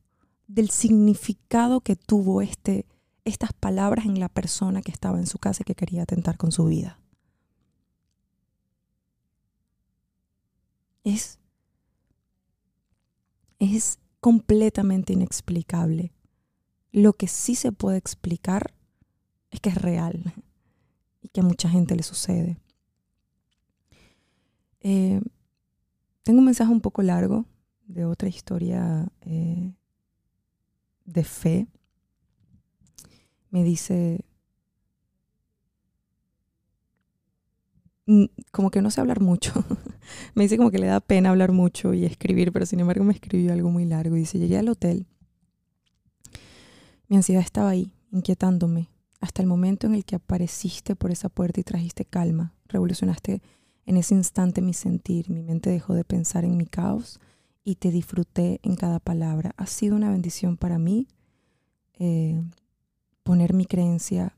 del 0.48 0.70
significado 0.70 1.82
que 1.82 1.96
tuvo 1.96 2.42
este, 2.42 2.86
estas 3.26 3.54
palabras 3.54 4.06
en 4.06 4.20
la 4.20 4.30
persona 4.30 4.82
que 4.82 4.92
estaba 4.92 5.20
en 5.20 5.28
su 5.28 5.38
casa 5.38 5.62
y 5.62 5.66
que 5.66 5.76
quería 5.76 6.04
atentar 6.04 6.38
con 6.38 6.52
su 6.52 6.66
vida. 6.66 7.00
Es, 11.04 11.40
es 13.60 14.01
completamente 14.22 15.14
inexplicable. 15.14 16.14
Lo 16.92 17.14
que 17.14 17.28
sí 17.28 17.56
se 17.56 17.72
puede 17.72 17.98
explicar 17.98 18.74
es 19.50 19.60
que 19.60 19.70
es 19.70 19.76
real 19.76 20.34
y 21.22 21.30
que 21.30 21.42
a 21.42 21.44
mucha 21.44 21.68
gente 21.70 21.96
le 21.96 22.04
sucede. 22.04 22.58
Eh, 24.80 25.22
tengo 26.24 26.40
un 26.40 26.46
mensaje 26.46 26.72
un 26.72 26.82
poco 26.82 27.02
largo 27.02 27.46
de 27.88 28.06
otra 28.06 28.30
historia 28.30 29.12
eh, 29.22 29.74
de 31.06 31.24
fe, 31.24 31.68
me 33.50 33.64
dice, 33.64 34.24
mm, 38.06 38.26
como 38.52 38.72
que 38.72 38.82
no 38.82 38.92
sé 38.92 39.02
hablar 39.02 39.20
mucho. 39.20 39.54
me 40.36 40.44
dice 40.44 40.58
como 40.58 40.72
que 40.72 40.80
le 40.80 40.88
da 40.88 41.00
pena 41.00 41.30
hablar 41.30 41.52
mucho 41.52 41.94
y 41.94 42.06
escribir, 42.06 42.52
pero 42.52 42.66
sin 42.66 42.80
embargo 42.80 43.04
me 43.04 43.14
escribió 43.14 43.54
algo 43.54 43.70
muy 43.70 43.86
largo. 43.86 44.16
Dice, 44.16 44.40
llegué 44.40 44.58
al 44.58 44.70
hotel. 44.70 45.06
Mi 47.08 47.18
ansiedad 47.18 47.44
estaba 47.44 47.70
ahí, 47.70 47.94
inquietándome, 48.12 48.90
hasta 49.20 49.42
el 49.42 49.48
momento 49.48 49.88
en 49.88 49.96
el 49.96 50.06
que 50.06 50.16
apareciste 50.16 50.96
por 50.96 51.12
esa 51.12 51.30
puerta 51.30 51.60
y 51.60 51.64
trajiste 51.64 52.06
calma. 52.06 52.54
Revolucionaste 52.68 53.42
en 53.86 53.98
ese 53.98 54.16
instante 54.16 54.62
mi 54.62 54.74
sentir. 54.74 55.30
Mi 55.30 55.42
mente 55.44 55.70
dejó 55.70 55.94
de 55.94 56.06
pensar 56.06 56.46
en 56.46 56.58
mi 56.58 56.66
caos 56.66 57.20
y 57.64 57.76
te 57.76 57.92
disfruté 57.92 58.60
en 58.64 58.76
cada 58.76 59.00
palabra. 59.00 59.54
Ha 59.58 59.68
sido 59.68 59.96
una 59.96 60.10
bendición 60.10 60.58
para 60.58 60.80
mí 60.80 61.08
eh, 62.00 62.42
poner 63.24 63.54
mi 63.54 63.66
creencia 63.66 64.36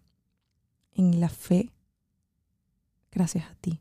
en 0.95 1.19
la 1.19 1.29
fe 1.29 1.71
gracias 3.11 3.45
a 3.45 3.55
ti. 3.55 3.79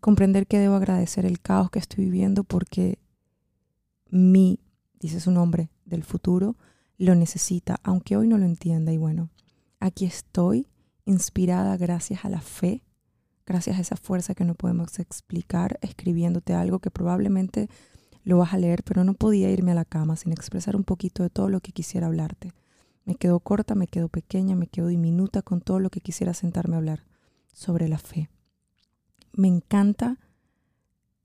Comprender 0.00 0.46
que 0.46 0.58
debo 0.58 0.74
agradecer 0.74 1.26
el 1.26 1.40
caos 1.40 1.70
que 1.70 1.78
estoy 1.78 2.04
viviendo 2.04 2.44
porque 2.44 2.98
mi, 4.10 4.60
dice 5.00 5.20
su 5.20 5.30
nombre, 5.30 5.70
del 5.84 6.04
futuro, 6.04 6.56
lo 6.98 7.14
necesita, 7.14 7.80
aunque 7.82 8.16
hoy 8.16 8.28
no 8.28 8.38
lo 8.38 8.44
entienda. 8.44 8.92
Y 8.92 8.98
bueno, 8.98 9.30
aquí 9.80 10.04
estoy, 10.04 10.66
inspirada 11.04 11.76
gracias 11.76 12.24
a 12.24 12.28
la 12.28 12.40
fe, 12.40 12.82
gracias 13.46 13.78
a 13.78 13.80
esa 13.80 13.96
fuerza 13.96 14.34
que 14.34 14.44
no 14.44 14.54
podemos 14.54 14.98
explicar, 14.98 15.78
escribiéndote 15.80 16.52
algo 16.52 16.80
que 16.80 16.90
probablemente 16.90 17.68
lo 18.24 18.38
vas 18.38 18.52
a 18.52 18.58
leer, 18.58 18.82
pero 18.84 19.04
no 19.04 19.14
podía 19.14 19.50
irme 19.50 19.72
a 19.72 19.76
la 19.76 19.86
cama 19.86 20.16
sin 20.16 20.32
expresar 20.32 20.76
un 20.76 20.84
poquito 20.84 21.22
de 21.22 21.30
todo 21.30 21.48
lo 21.48 21.60
que 21.60 21.72
quisiera 21.72 22.08
hablarte. 22.08 22.52
Me 23.04 23.14
quedo 23.14 23.40
corta, 23.40 23.74
me 23.74 23.86
quedo 23.86 24.08
pequeña, 24.08 24.54
me 24.54 24.66
quedo 24.66 24.88
diminuta 24.88 25.40
con 25.40 25.62
todo 25.62 25.80
lo 25.80 25.88
que 25.88 26.02
quisiera 26.02 26.34
sentarme 26.34 26.74
a 26.74 26.78
hablar 26.78 27.06
sobre 27.54 27.88
la 27.88 27.98
fe. 27.98 28.28
Me 29.38 29.46
encanta 29.46 30.16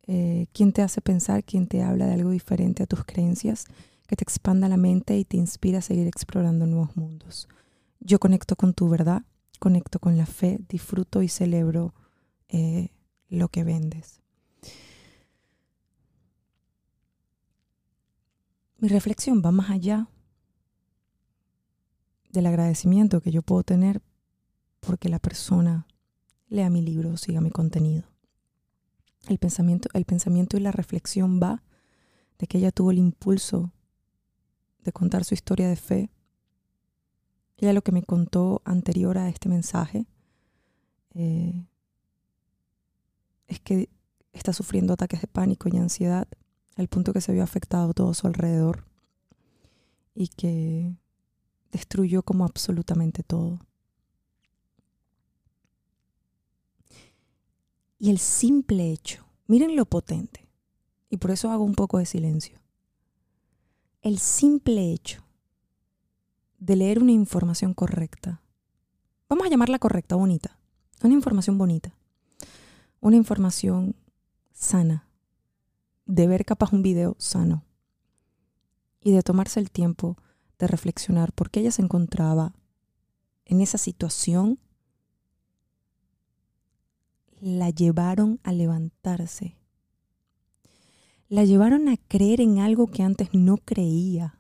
eh, 0.06 0.46
quien 0.54 0.72
te 0.72 0.84
hace 0.84 1.02
pensar, 1.02 1.44
quien 1.44 1.66
te 1.66 1.82
habla 1.82 2.06
de 2.06 2.14
algo 2.14 2.30
diferente 2.30 2.84
a 2.84 2.86
tus 2.86 3.04
creencias, 3.06 3.66
que 4.06 4.16
te 4.16 4.24
expanda 4.24 4.70
la 4.70 4.78
mente 4.78 5.18
y 5.18 5.26
te 5.26 5.36
inspira 5.36 5.80
a 5.80 5.82
seguir 5.82 6.06
explorando 6.06 6.68
nuevos 6.68 6.96
mundos. 6.96 7.48
Yo 8.00 8.20
conecto 8.20 8.56
con 8.56 8.76
tu 8.76 8.88
verdad, 8.88 9.24
conecto 9.58 9.98
con 9.98 10.16
la 10.16 10.28
fe, 10.28 10.60
disfruto 10.70 11.24
y 11.24 11.28
celebro 11.28 11.96
eh, 12.50 12.90
lo 13.30 13.48
que 13.48 13.64
vendes. 13.64 14.22
Mi 18.78 18.90
reflexión 18.90 19.42
va 19.44 19.52
más 19.52 19.72
allá 19.72 20.08
del 22.30 22.46
agradecimiento 22.46 23.22
que 23.22 23.32
yo 23.32 23.42
puedo 23.42 23.64
tener 23.64 24.04
porque 24.82 25.10
la 25.10 25.18
persona 25.18 25.88
lea 26.54 26.70
mi 26.70 26.84
libro, 26.84 27.18
siga 27.18 27.42
mi 27.42 27.50
contenido. 27.50 28.04
El 29.28 29.40
pensamiento, 29.40 29.90
el 29.94 30.06
pensamiento 30.06 30.56
y 30.56 30.60
la 30.60 30.72
reflexión 30.72 31.40
va 31.42 31.64
de 32.38 32.46
que 32.46 32.60
ella 32.60 32.72
tuvo 32.72 32.92
el 32.92 33.00
impulso 33.00 33.72
de 34.84 34.92
contar 34.92 35.24
su 35.24 35.34
historia 35.34 35.68
de 35.68 35.76
fe. 35.76 36.12
Ella 37.58 37.74
lo 37.74 37.82
que 37.82 37.92
me 37.92 38.04
contó 38.04 38.62
anterior 38.66 39.18
a 39.18 39.30
este 39.30 39.50
mensaje 39.50 40.06
eh, 41.16 41.66
es 43.48 43.60
que 43.60 43.90
está 44.32 44.54
sufriendo 44.54 44.94
ataques 44.94 45.22
de 45.22 45.28
pánico 45.28 45.70
y 45.70 45.78
ansiedad, 45.78 46.28
al 46.76 46.88
punto 46.88 47.14
que 47.14 47.22
se 47.22 47.34
vio 47.34 47.44
afectado 47.44 47.94
todo 47.94 48.14
su 48.14 48.28
alrededor 48.28 48.86
y 50.14 50.28
que 50.28 50.96
destruyó 51.72 52.22
como 52.22 52.46
absolutamente 52.46 53.24
todo. 53.24 53.60
Y 58.04 58.10
el 58.10 58.18
simple 58.18 58.92
hecho, 58.92 59.26
miren 59.48 59.78
lo 59.78 59.86
potente, 59.86 60.46
y 61.10 61.16
por 61.16 61.32
eso 61.32 61.52
hago 61.52 61.64
un 61.64 61.74
poco 61.74 62.00
de 62.00 62.06
silencio. 62.06 62.60
El 64.02 64.20
simple 64.20 64.92
hecho 64.92 65.24
de 66.58 66.76
leer 66.76 67.02
una 67.02 67.14
información 67.14 67.74
correcta, 67.74 68.42
vamos 69.30 69.48
a 69.48 69.50
llamarla 69.50 69.80
correcta, 69.80 70.18
bonita, 70.18 70.60
una 71.02 71.14
información 71.14 71.58
bonita, 71.58 71.96
una 73.00 73.16
información 73.16 73.96
sana, 74.52 75.08
de 76.06 76.28
ver 76.28 76.44
capaz 76.44 76.74
un 76.74 76.82
video 76.82 77.16
sano 77.20 77.64
y 79.00 79.14
de 79.14 79.22
tomarse 79.22 79.62
el 79.62 79.72
tiempo 79.72 80.18
de 80.60 80.68
reflexionar 80.68 81.32
por 81.32 81.50
qué 81.50 81.62
ella 81.62 81.72
se 81.72 81.84
encontraba 81.84 82.54
en 83.46 83.62
esa 83.62 83.78
situación 83.78 84.60
la 87.44 87.72
llevaron 87.72 88.40
a 88.44 88.54
levantarse. 88.54 89.58
La 91.28 91.44
llevaron 91.44 91.90
a 91.90 91.98
creer 91.98 92.40
en 92.40 92.60
algo 92.60 92.88
que 92.88 93.04
antes 93.04 93.34
no 93.34 93.58
creía. 93.58 94.40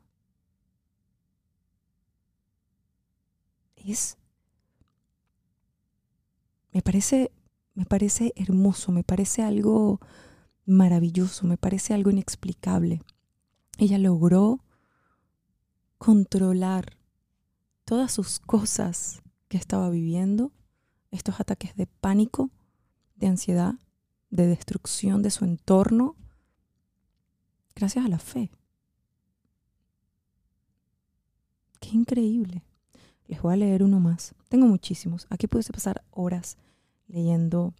Es 3.75 4.17
me 6.71 6.81
parece 6.81 7.31
me 7.73 7.85
parece 7.85 8.31
hermoso, 8.37 8.93
me 8.93 9.03
parece 9.03 9.43
algo 9.43 9.99
maravilloso, 10.65 11.45
me 11.45 11.57
parece 11.57 11.93
algo 11.93 12.09
inexplicable. 12.09 13.01
Ella 13.77 13.97
logró 13.97 14.63
controlar 15.97 16.95
todas 17.83 18.13
sus 18.13 18.39
cosas 18.39 19.21
que 19.49 19.57
estaba 19.57 19.89
viviendo, 19.89 20.53
estos 21.11 21.41
ataques 21.41 21.75
de 21.75 21.87
pánico, 21.87 22.49
de 23.23 23.29
ansiedad, 23.29 23.75
de 24.31 24.47
destrucción 24.47 25.21
de 25.21 25.31
su 25.31 25.45
entorno, 25.45 26.17
gracias 27.73 28.05
a 28.05 28.09
la 28.09 28.19
fe. 28.19 28.51
Qué 31.79 31.91
increíble. 31.91 32.63
Les 33.27 33.41
voy 33.41 33.53
a 33.53 33.57
leer 33.57 33.81
uno 33.81 34.01
más. 34.01 34.35
Tengo 34.49 34.67
muchísimos. 34.67 35.25
Aquí 35.29 35.47
pudiese 35.47 35.71
pasar 35.71 36.03
horas 36.11 36.57
leyendo 37.07 37.73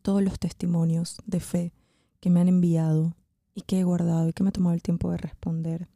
todos 0.00 0.22
los 0.22 0.38
testimonios 0.38 1.18
de 1.26 1.40
fe 1.40 1.72
que 2.20 2.30
me 2.30 2.40
han 2.40 2.48
enviado 2.48 3.14
y 3.54 3.60
que 3.60 3.80
he 3.80 3.84
guardado 3.84 4.30
y 4.30 4.32
que 4.32 4.42
me 4.42 4.48
he 4.48 4.52
tomado 4.52 4.74
el 4.74 4.82
tiempo 4.82 5.10
de 5.10 5.18
responder. 5.18 5.86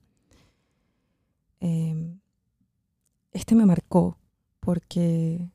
Em, 1.60 2.20
este 3.32 3.54
me 3.54 3.64
marcó 3.64 4.18
porque 4.60 5.48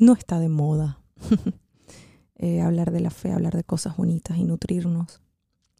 no 0.00 0.14
está 0.14 0.40
de 0.40 0.48
moda 0.48 0.98
eh, 2.36 2.62
hablar 2.62 2.90
de 2.90 3.00
la 3.00 3.10
fe, 3.10 3.32
hablar 3.32 3.54
de 3.54 3.64
cosas 3.64 3.96
bonitas 3.96 4.38
y 4.38 4.44
nutrirnos, 4.44 5.20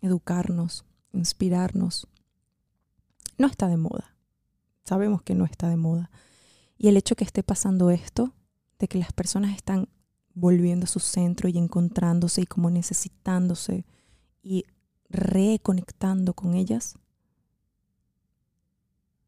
educarnos, 0.03 0.85
inspirarnos. 1.13 2.07
No 3.39 3.47
está 3.47 3.69
de 3.69 3.79
moda. 3.79 4.15
Sabemos 4.85 5.23
que 5.23 5.35
no 5.35 5.47
está 5.47 5.71
de 5.71 5.77
moda. 5.77 6.11
Y 6.77 6.89
el 6.89 6.99
hecho 6.99 7.17
que 7.17 7.25
esté 7.25 7.43
pasando 7.43 7.91
esto, 7.91 8.35
de 8.79 8.89
que 8.89 8.99
las 8.99 9.13
personas 9.13 9.57
están 9.57 9.89
volviendo 10.35 10.85
a 10.85 10.89
su 10.89 11.01
centro 11.01 11.49
y 11.49 11.57
encontrándose 11.57 12.43
y 12.43 12.47
como 12.47 12.71
necesitándose 12.71 13.87
y 14.43 14.65
reconectando 15.09 16.35
con 16.35 16.55
ellas, 16.55 16.95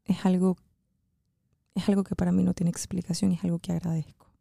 es 0.05 0.23
algo, 0.25 0.57
es 1.73 1.89
algo 1.89 2.03
que 2.03 2.15
para 2.15 2.31
mí 2.31 2.43
no 2.43 2.53
tiene 2.53 2.69
explicación 2.69 3.31
y 3.31 3.35
es 3.35 3.43
algo 3.43 3.57
que 3.57 3.71
agradezco. 3.71 4.32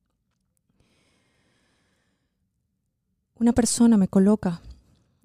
Una 3.42 3.52
persona 3.52 3.96
me 3.96 4.06
coloca 4.06 4.62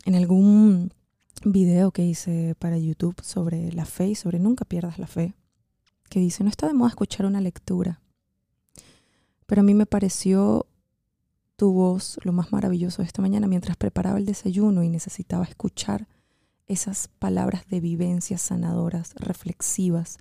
en 0.03 0.15
algún 0.15 0.91
video 1.45 1.91
que 1.91 2.03
hice 2.03 2.56
para 2.58 2.80
YouTube 2.80 3.21
sobre 3.21 3.71
la 3.73 3.86
fe 3.86 4.08
y 4.08 4.15
sobre 4.15 4.39
nunca 4.39 4.65
pierdas 4.65 4.97
la 4.97 5.06
fe, 5.06 5.36
que 6.10 6.19
dice, 6.19 6.43
no 6.43 6.49
está 6.49 6.65
de 6.65 6.73
moda 6.73 6.89
escuchar 6.89 7.27
una 7.27 7.41
lectura, 7.41 8.01
pero 9.45 9.62
a 9.62 9.63
mí 9.63 9.75
me 9.75 9.86
pareció 9.86 10.65
tu 11.58 11.71
voz 11.71 12.17
lo 12.23 12.34
más 12.34 12.51
maravilloso 12.51 13.03
de 13.03 13.06
esta 13.06 13.21
mañana 13.21 13.45
mientras 13.45 13.77
preparaba 13.77 14.17
el 14.17 14.25
desayuno 14.25 14.82
y 14.82 14.89
necesitaba 14.89 15.43
escuchar 15.43 16.08
esas 16.65 17.10
palabras 17.19 17.67
de 17.67 17.82
vivencias 17.82 18.41
sanadoras, 18.41 19.13
reflexivas. 19.17 20.17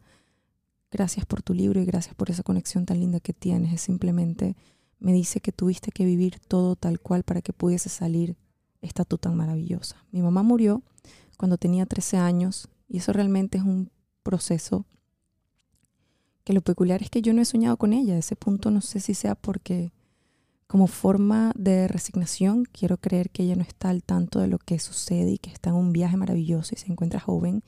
Gracias 0.90 1.24
por 1.24 1.42
tu 1.42 1.54
libro 1.54 1.80
y 1.80 1.86
gracias 1.86 2.14
por 2.14 2.30
esa 2.30 2.42
conexión 2.42 2.84
tan 2.84 3.00
linda 3.00 3.20
que 3.20 3.32
tienes. 3.32 3.72
Es 3.72 3.80
simplemente 3.80 4.54
me 4.98 5.12
dice 5.12 5.40
que 5.40 5.52
tuviste 5.52 5.90
que 5.90 6.04
vivir 6.04 6.40
todo 6.40 6.76
tal 6.76 7.00
cual 7.00 7.22
para 7.22 7.42
que 7.42 7.52
pudiese 7.52 7.88
salir 7.88 8.36
esta 8.80 9.04
tú 9.04 9.18
tan 9.18 9.36
maravillosa. 9.36 10.04
Mi 10.10 10.22
mamá 10.22 10.42
murió 10.42 10.82
cuando 11.36 11.58
tenía 11.58 11.86
13 11.86 12.16
años 12.16 12.68
y 12.88 12.98
eso 12.98 13.12
realmente 13.12 13.58
es 13.58 13.64
un 13.64 13.90
proceso 14.22 14.86
que 16.44 16.52
lo 16.52 16.60
peculiar 16.60 17.02
es 17.02 17.10
que 17.10 17.22
yo 17.22 17.32
no 17.32 17.42
he 17.42 17.44
soñado 17.44 17.76
con 17.76 17.92
ella. 17.92 18.16
Ese 18.16 18.36
punto 18.36 18.70
no 18.70 18.80
sé 18.80 19.00
si 19.00 19.14
sea 19.14 19.34
porque 19.34 19.92
como 20.68 20.86
forma 20.86 21.52
de 21.56 21.88
resignación 21.88 22.64
quiero 22.64 22.98
creer 22.98 23.30
que 23.30 23.42
ella 23.42 23.56
no 23.56 23.62
está 23.62 23.88
al 23.88 24.02
tanto 24.02 24.38
de 24.38 24.46
lo 24.46 24.58
que 24.58 24.78
sucede 24.78 25.32
y 25.32 25.38
que 25.38 25.50
está 25.50 25.70
en 25.70 25.76
un 25.76 25.92
viaje 25.92 26.16
maravilloso 26.16 26.74
y 26.74 26.78
se 26.78 26.90
encuentra 26.90 27.20
joven 27.20 27.62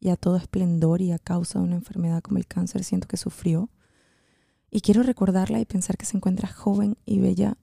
y 0.00 0.08
a 0.08 0.16
todo 0.16 0.36
esplendor 0.36 1.02
y 1.02 1.12
a 1.12 1.18
causa 1.18 1.58
de 1.58 1.64
una 1.64 1.76
enfermedad 1.76 2.22
como 2.22 2.38
el 2.38 2.46
cáncer 2.46 2.84
siento 2.84 3.06
que 3.06 3.16
sufrió. 3.16 3.68
Y 4.70 4.82
quiero 4.82 5.02
recordarla 5.02 5.60
y 5.60 5.64
pensar 5.64 5.96
que 5.96 6.06
se 6.06 6.16
encuentra 6.16 6.48
joven 6.48 6.96
y 7.04 7.18
bella 7.18 7.56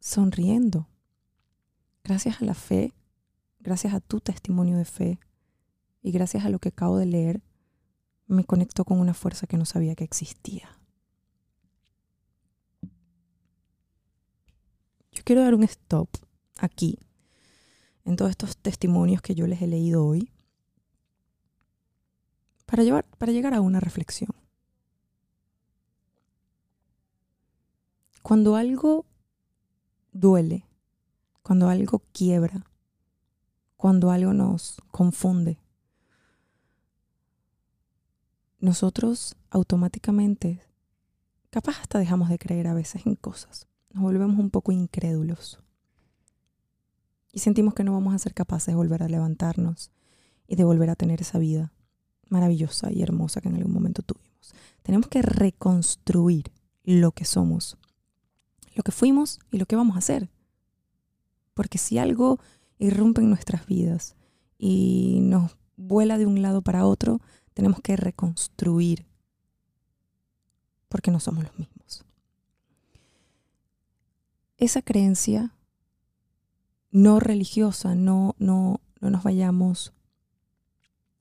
sonriendo. 0.00 0.88
Gracias 2.04 2.42
a 2.42 2.44
la 2.44 2.54
fe, 2.54 2.92
gracias 3.60 3.94
a 3.94 4.00
tu 4.00 4.20
testimonio 4.20 4.76
de 4.76 4.84
fe 4.84 5.18
y 6.02 6.12
gracias 6.12 6.44
a 6.44 6.50
lo 6.50 6.58
que 6.58 6.68
acabo 6.68 6.98
de 6.98 7.06
leer, 7.06 7.42
me 8.26 8.44
conecto 8.44 8.84
con 8.84 9.00
una 9.00 9.14
fuerza 9.14 9.46
que 9.46 9.56
no 9.56 9.64
sabía 9.64 9.94
que 9.94 10.04
existía. 10.04 10.78
Yo 15.12 15.22
quiero 15.24 15.42
dar 15.42 15.54
un 15.54 15.64
stop 15.64 16.08
aquí, 16.58 16.98
en 18.04 18.16
todos 18.16 18.30
estos 18.30 18.56
testimonios 18.56 19.22
que 19.22 19.34
yo 19.34 19.46
les 19.46 19.60
he 19.62 19.66
leído 19.66 20.06
hoy, 20.06 20.30
para, 22.66 22.84
llevar, 22.84 23.04
para 23.16 23.32
llegar 23.32 23.54
a 23.54 23.60
una 23.60 23.80
reflexión. 23.80 24.30
Cuando 28.28 28.56
algo 28.56 29.06
duele, 30.12 30.66
cuando 31.40 31.70
algo 31.70 32.02
quiebra, 32.12 32.66
cuando 33.78 34.10
algo 34.10 34.34
nos 34.34 34.82
confunde, 34.90 35.58
nosotros 38.60 39.34
automáticamente, 39.48 40.60
capaz 41.48 41.80
hasta 41.80 41.98
dejamos 41.98 42.28
de 42.28 42.38
creer 42.38 42.66
a 42.66 42.74
veces 42.74 43.06
en 43.06 43.14
cosas, 43.14 43.66
nos 43.94 44.02
volvemos 44.02 44.38
un 44.38 44.50
poco 44.50 44.72
incrédulos 44.72 45.58
y 47.32 47.38
sentimos 47.38 47.72
que 47.72 47.82
no 47.82 47.94
vamos 47.94 48.14
a 48.14 48.18
ser 48.18 48.34
capaces 48.34 48.66
de 48.66 48.76
volver 48.76 49.02
a 49.02 49.08
levantarnos 49.08 49.90
y 50.46 50.56
de 50.56 50.64
volver 50.64 50.90
a 50.90 50.96
tener 50.96 51.22
esa 51.22 51.38
vida 51.38 51.72
maravillosa 52.28 52.92
y 52.92 53.00
hermosa 53.00 53.40
que 53.40 53.48
en 53.48 53.54
algún 53.54 53.72
momento 53.72 54.02
tuvimos. 54.02 54.52
Tenemos 54.82 55.08
que 55.08 55.22
reconstruir 55.22 56.52
lo 56.84 57.12
que 57.12 57.24
somos 57.24 57.78
lo 58.78 58.84
que 58.84 58.92
fuimos 58.92 59.40
y 59.50 59.58
lo 59.58 59.66
que 59.66 59.74
vamos 59.74 59.96
a 59.96 59.98
hacer. 59.98 60.30
Porque 61.52 61.78
si 61.78 61.98
algo 61.98 62.38
irrumpe 62.78 63.20
en 63.20 63.28
nuestras 63.28 63.66
vidas 63.66 64.14
y 64.56 65.18
nos 65.20 65.56
vuela 65.76 66.16
de 66.16 66.26
un 66.26 66.40
lado 66.42 66.62
para 66.62 66.86
otro, 66.86 67.20
tenemos 67.54 67.80
que 67.80 67.96
reconstruir 67.96 69.04
porque 70.88 71.10
no 71.10 71.18
somos 71.18 71.42
los 71.42 71.58
mismos. 71.58 72.04
Esa 74.58 74.80
creencia 74.80 75.56
no 76.92 77.18
religiosa, 77.18 77.96
no, 77.96 78.36
no, 78.38 78.80
no 79.00 79.10
nos 79.10 79.24
vayamos 79.24 79.92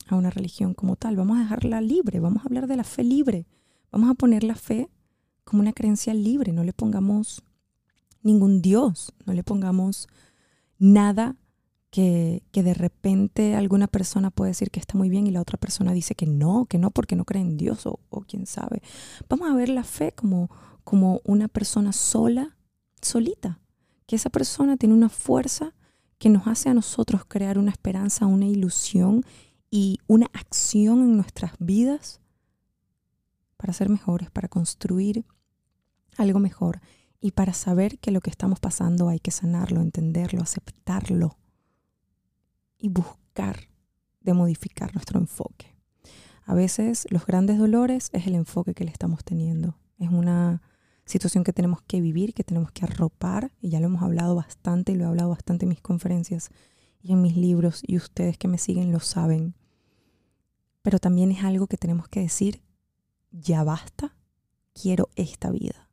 a 0.08 0.16
una 0.16 0.30
religión 0.30 0.76
como 0.76 0.96
tal, 0.96 1.16
vamos 1.16 1.38
a 1.38 1.42
dejarla 1.42 1.82
libre, 1.82 2.20
vamos 2.20 2.44
a 2.44 2.46
hablar 2.46 2.68
de 2.68 2.78
la 2.78 2.84
fe 2.84 3.04
libre, 3.04 3.48
vamos 3.92 4.12
a 4.12 4.14
poner 4.14 4.44
la 4.44 4.56
fe 4.56 4.90
como 5.44 5.62
una 5.62 5.74
creencia 5.74 6.14
libre, 6.14 6.54
no 6.54 6.64
le 6.64 6.72
pongamos 6.72 7.44
ningún 8.28 8.62
Dios, 8.62 9.14
no 9.26 9.34
le 9.34 9.44
pongamos 9.44 10.08
nada 10.78 11.36
que, 11.90 12.44
que, 12.52 12.62
de 12.62 12.76
repente 12.76 13.56
alguna 13.56 13.88
persona 13.88 14.30
puede 14.30 14.52
decir 14.52 14.70
que 14.70 14.80
está 14.80 14.98
muy 14.98 15.10
bien 15.10 15.26
y 15.26 15.32
la 15.32 15.42
otra 15.42 15.58
persona 15.58 15.94
dice 15.94 16.14
que 16.14 16.28
no, 16.28 16.66
que 16.66 16.78
no 16.78 16.92
porque 16.92 17.16
no 17.16 17.26
cree 17.26 17.42
en 17.42 17.58
Dios 17.58 17.88
o, 17.88 18.00
o 18.10 18.22
quién 18.22 18.46
sabe. 18.46 18.84
Vamos 19.28 19.50
a 19.50 19.56
ver 19.56 19.70
la 19.70 19.84
fe 19.84 20.12
como, 20.12 20.52
como 20.84 21.22
una 21.24 21.48
persona 21.48 21.94
sola, 21.94 22.56
solita, 23.02 23.60
que 24.06 24.16
esa 24.16 24.30
persona 24.30 24.78
tiene 24.78 24.94
una 24.94 25.10
fuerza 25.10 25.74
que 26.20 26.30
nos 26.30 26.48
hace 26.48 26.70
a 26.70 26.74
nosotros 26.74 27.24
crear 27.28 27.58
una 27.58 27.72
esperanza, 27.72 28.26
una 28.26 28.46
ilusión 28.46 29.24
y 29.70 30.00
una 30.08 30.28
acción 30.34 31.00
en 31.00 31.16
nuestras 31.16 31.54
vidas 31.60 32.22
para 33.58 33.74
ser 33.74 33.90
mejores, 33.90 34.30
para 34.30 34.48
construir 34.48 35.26
algo 36.18 36.40
mejor 36.40 36.82
y 37.20 37.32
para 37.32 37.54
saber 37.54 38.00
que 38.00 38.12
lo 38.12 38.22
que 38.22 38.30
estamos 38.30 38.60
pasando 38.60 39.10
hay 39.10 39.20
que 39.20 39.32
sanarlo, 39.32 39.82
entenderlo, 39.82 40.42
aceptarlo 40.42 41.38
y 42.78 42.90
buscar 42.90 43.70
de 44.22 44.34
modificar 44.34 44.94
nuestro 44.94 45.20
enfoque. 45.20 45.76
A 46.46 46.54
veces 46.54 47.08
los 47.10 47.26
grandes 47.26 47.58
dolores 47.58 48.10
es 48.14 48.28
el 48.28 48.36
enfoque 48.36 48.74
que 48.74 48.86
le 48.86 48.92
estamos 48.92 49.24
teniendo. 49.24 49.78
Es 49.98 50.10
una 50.10 50.62
situación 51.06 51.44
que 51.44 51.54
tenemos 51.54 51.82
que 51.82 52.02
vivir, 52.02 52.34
que 52.34 52.44
tenemos 52.44 52.72
que 52.72 52.86
arropar, 52.86 53.52
y 53.60 53.70
ya 53.70 53.80
lo 53.80 53.88
hemos 53.88 54.04
hablado 54.04 54.36
bastante, 54.36 54.92
y 54.92 54.96
lo 54.96 55.06
he 55.06 55.08
hablado 55.08 55.30
bastante 55.30 55.66
en 55.66 55.70
mis 55.70 55.82
conferencias 55.82 56.50
y 57.02 57.14
en 57.14 57.22
mis 57.22 57.36
libros, 57.36 57.82
y 57.86 57.98
ustedes 57.98 58.38
que 58.38 58.48
me 58.48 58.58
siguen 58.58 58.92
lo 58.92 59.00
saben. 59.00 59.56
Pero 60.82 61.00
también 61.00 61.32
es 61.32 61.44
algo 61.44 61.68
que 61.68 61.78
tenemos 61.78 62.08
que 62.08 62.22
decir, 62.22 62.62
ya 63.32 63.64
basta, 63.64 64.16
quiero 64.74 65.10
esta 65.16 65.52
vida. 65.52 65.87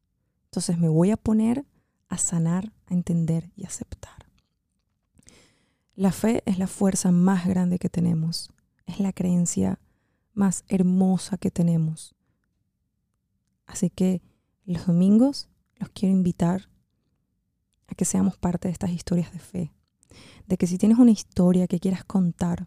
Entonces 0.54 0.78
me 0.78 0.86
voy 0.86 1.10
a 1.10 1.16
poner 1.16 1.66
a 2.08 2.16
sanar, 2.16 2.72
a 2.86 2.94
entender 2.94 3.50
y 3.56 3.66
aceptar. 3.66 4.28
La 5.96 6.12
fe 6.12 6.44
es 6.46 6.60
la 6.60 6.68
fuerza 6.68 7.10
más 7.10 7.44
grande 7.44 7.80
que 7.80 7.88
tenemos, 7.88 8.52
es 8.86 9.00
la 9.00 9.12
creencia 9.12 9.80
más 10.32 10.62
hermosa 10.68 11.38
que 11.38 11.50
tenemos. 11.50 12.14
Así 13.66 13.90
que 13.90 14.22
los 14.64 14.86
domingos 14.86 15.48
los 15.80 15.88
quiero 15.88 16.14
invitar 16.14 16.68
a 17.88 17.96
que 17.96 18.04
seamos 18.04 18.36
parte 18.36 18.68
de 18.68 18.72
estas 18.74 18.90
historias 18.90 19.32
de 19.32 19.40
fe. 19.40 19.72
De 20.46 20.56
que 20.56 20.68
si 20.68 20.78
tienes 20.78 20.98
una 20.98 21.10
historia 21.10 21.66
que 21.66 21.80
quieras 21.80 22.04
contar, 22.04 22.66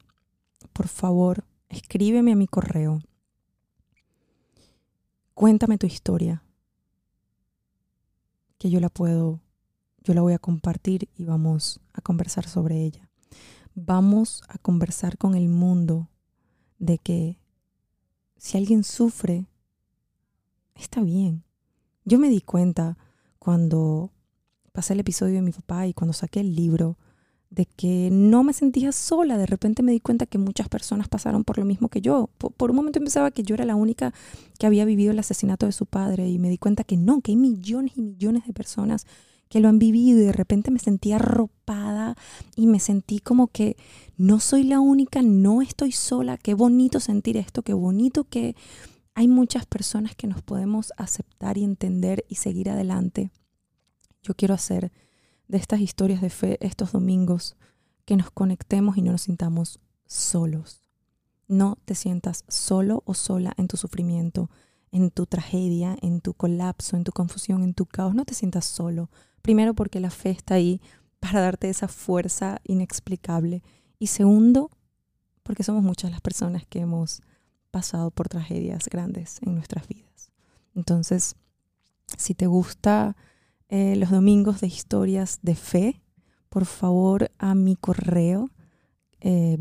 por 0.73 0.89
favor, 0.89 1.45
escríbeme 1.69 2.33
a 2.33 2.35
mi 2.35 2.47
correo. 2.47 3.01
Cuéntame 5.33 5.77
tu 5.77 5.87
historia. 5.87 6.43
Que 8.57 8.69
yo 8.69 8.79
la 8.79 8.89
puedo, 8.89 9.41
yo 10.03 10.13
la 10.13 10.21
voy 10.21 10.33
a 10.33 10.39
compartir 10.39 11.09
y 11.15 11.25
vamos 11.25 11.79
a 11.93 12.01
conversar 12.01 12.47
sobre 12.47 12.83
ella. 12.83 13.09
Vamos 13.75 14.43
a 14.47 14.57
conversar 14.57 15.17
con 15.17 15.35
el 15.35 15.47
mundo 15.49 16.09
de 16.79 16.97
que 16.97 17.39
si 18.37 18.57
alguien 18.57 18.83
sufre, 18.83 19.47
está 20.75 21.01
bien. 21.01 21.43
Yo 22.05 22.19
me 22.19 22.29
di 22.29 22.41
cuenta 22.41 22.97
cuando 23.39 24.11
pasé 24.71 24.93
el 24.93 25.01
episodio 25.01 25.35
de 25.35 25.41
mi 25.41 25.51
papá 25.51 25.87
y 25.87 25.93
cuando 25.93 26.13
saqué 26.13 26.39
el 26.39 26.55
libro 26.55 26.97
de 27.49 27.65
que 27.65 28.09
no 28.11 28.43
me 28.43 28.53
sentía 28.53 28.91
sola. 28.91 29.37
De 29.37 29.45
repente 29.45 29.83
me 29.83 29.91
di 29.91 29.99
cuenta 29.99 30.25
que 30.25 30.37
muchas 30.37 30.69
personas 30.69 31.07
pasaron 31.07 31.43
por 31.43 31.57
lo 31.57 31.65
mismo 31.65 31.89
que 31.89 32.01
yo. 32.01 32.29
Por, 32.37 32.69
un 32.69 32.75
momento 32.75 32.99
pensaba 32.99 33.31
que 33.31 33.43
yo 33.43 33.55
era 33.55 33.65
la 33.65 33.75
única 33.75 34.13
que 34.59 34.67
había 34.67 34.85
vivido 34.85 35.11
el 35.11 35.19
asesinato 35.19 35.65
de 35.65 35.71
su 35.71 35.85
padre 35.85 36.27
y 36.27 36.39
me 36.39 36.49
di 36.49 36.57
cuenta 36.57 36.83
que 36.83 36.97
no, 36.97 37.21
que 37.21 37.31
hay 37.31 37.37
millones 37.37 37.93
y 37.95 38.01
millones 38.01 38.45
de 38.45 38.53
personas 38.53 39.05
que 39.49 39.61
lo 39.61 39.69
han 39.69 39.79
vivido 39.79 40.19
y 40.19 40.23
de 40.23 40.33
repente 40.33 40.71
me 40.71 40.79
sentí 40.79 41.13
arropada 41.13 42.15
y 42.55 42.67
me 42.67 42.81
sentí 42.81 43.19
como 43.19 43.47
que 43.47 43.77
no 44.17 44.41
soy 44.41 44.63
la 44.63 44.81
única, 44.81 45.21
no 45.21 45.61
estoy 45.61 45.93
sola, 45.93 46.37
qué 46.37 46.53
bonito 46.53 46.99
sentir 46.99 47.37
esto, 47.37 47.61
qué 47.61 47.73
bonito 47.73 48.25
que 48.25 48.55
hay 49.15 49.27
muchas 49.29 49.65
personas 49.65 50.15
que 50.15 50.27
nos 50.27 50.41
podemos 50.41 50.91
aceptar 50.97 51.57
y 51.57 51.63
entender 51.63 52.25
y 52.27 52.35
seguir 52.35 52.69
adelante. 52.69 53.31
Yo 54.21 54.33
quiero 54.35 54.53
hacer 54.53 54.91
de 55.47 55.57
estas 55.57 55.79
historias 55.79 56.21
de 56.21 56.29
fe 56.29 56.57
estos 56.61 56.91
domingos 56.91 57.55
que 58.05 58.15
nos 58.15 58.31
conectemos 58.31 58.97
y 58.97 59.01
no 59.01 59.11
nos 59.11 59.21
sintamos 59.21 59.79
solos. 60.05 60.81
No 61.47 61.77
te 61.85 61.95
sientas 61.95 62.43
solo 62.47 63.03
o 63.05 63.13
sola 63.13 63.53
en 63.57 63.67
tu 63.67 63.77
sufrimiento, 63.77 64.49
en 64.91 65.11
tu 65.11 65.25
tragedia, 65.25 65.97
en 66.01 66.21
tu 66.21 66.33
colapso, 66.33 66.97
en 66.97 67.03
tu 67.03 67.11
confusión, 67.11 67.63
en 67.63 67.73
tu 67.73 67.85
caos. 67.85 68.15
No 68.15 68.25
te 68.25 68.33
sientas 68.33 68.65
solo. 68.65 69.09
Primero 69.41 69.73
porque 69.73 69.99
la 69.99 70.09
fe 70.09 70.31
está 70.31 70.55
ahí 70.55 70.81
para 71.19 71.41
darte 71.41 71.69
esa 71.69 71.87
fuerza 71.87 72.59
inexplicable. 72.63 73.63
Y 73.99 74.07
segundo, 74.07 74.69
porque 75.43 75.63
somos 75.63 75.83
muchas 75.83 76.11
las 76.11 76.21
personas 76.21 76.65
que 76.65 76.79
hemos 76.79 77.21
pasado 77.71 78.11
por 78.11 78.27
tragedias 78.29 78.87
grandes 78.89 79.39
en 79.41 79.55
nuestras 79.55 79.87
vidas. 79.87 80.31
Entonces, 80.75 81.35
si 82.17 82.33
te 82.33 82.47
gusta 82.47 83.15
eh, 83.69 83.95
los 83.95 84.09
domingos 84.11 84.61
de 84.61 84.67
historias 84.67 85.39
de 85.41 85.55
fe, 85.55 86.01
por 86.49 86.65
favor 86.65 87.31
a 87.37 87.55
mi 87.55 87.75
correo 87.75 88.49
eh, 89.19 89.57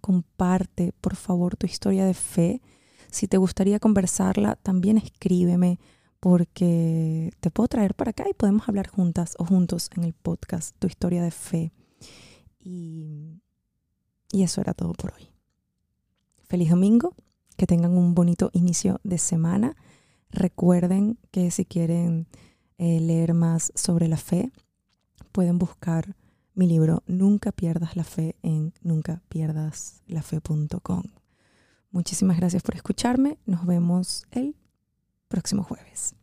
comparte 0.00 0.92
por 1.00 1.16
favor 1.16 1.56
tu 1.56 1.66
historia 1.66 2.04
de 2.04 2.14
fe. 2.14 2.62
Si 3.10 3.26
te 3.26 3.38
gustaría 3.38 3.80
conversarla, 3.80 4.56
también 4.56 4.98
escríbeme 4.98 5.78
porque 6.20 7.32
te 7.40 7.50
puedo 7.50 7.68
traer 7.68 7.94
para 7.94 8.10
acá 8.10 8.24
y 8.28 8.34
podemos 8.34 8.68
hablar 8.68 8.88
juntas 8.88 9.34
o 9.38 9.44
juntos 9.44 9.90
en 9.96 10.04
el 10.04 10.12
podcast 10.12 10.76
tu 10.78 10.86
historia 10.86 11.22
de 11.22 11.30
fe. 11.30 11.72
Y 12.58 13.40
y 14.32 14.42
eso 14.42 14.60
era 14.60 14.74
todo 14.74 14.92
por 14.92 15.12
hoy. 15.14 15.28
Feliz 16.48 16.70
domingo, 16.70 17.14
que 17.56 17.66
tengan 17.66 17.96
un 17.96 18.14
bonito 18.14 18.50
inicio 18.52 19.00
de 19.02 19.18
semana. 19.18 19.76
Recuerden 20.32 21.18
que 21.30 21.50
si 21.50 21.64
quieren 21.64 22.26
eh, 22.78 23.00
leer 23.00 23.34
más 23.34 23.72
sobre 23.74 24.06
la 24.08 24.16
fe, 24.16 24.50
pueden 25.32 25.58
buscar 25.58 26.16
mi 26.54 26.66
libro 26.66 27.02
Nunca 27.06 27.52
pierdas 27.52 27.96
la 27.96 28.04
fe 28.04 28.36
en 28.42 28.72
nuncapierdasLaFe.com. 28.82 31.04
Muchísimas 31.90 32.36
gracias 32.36 32.62
por 32.62 32.76
escucharme. 32.76 33.38
Nos 33.46 33.64
vemos 33.66 34.26
el 34.30 34.54
próximo 35.28 35.62
jueves. 35.62 36.14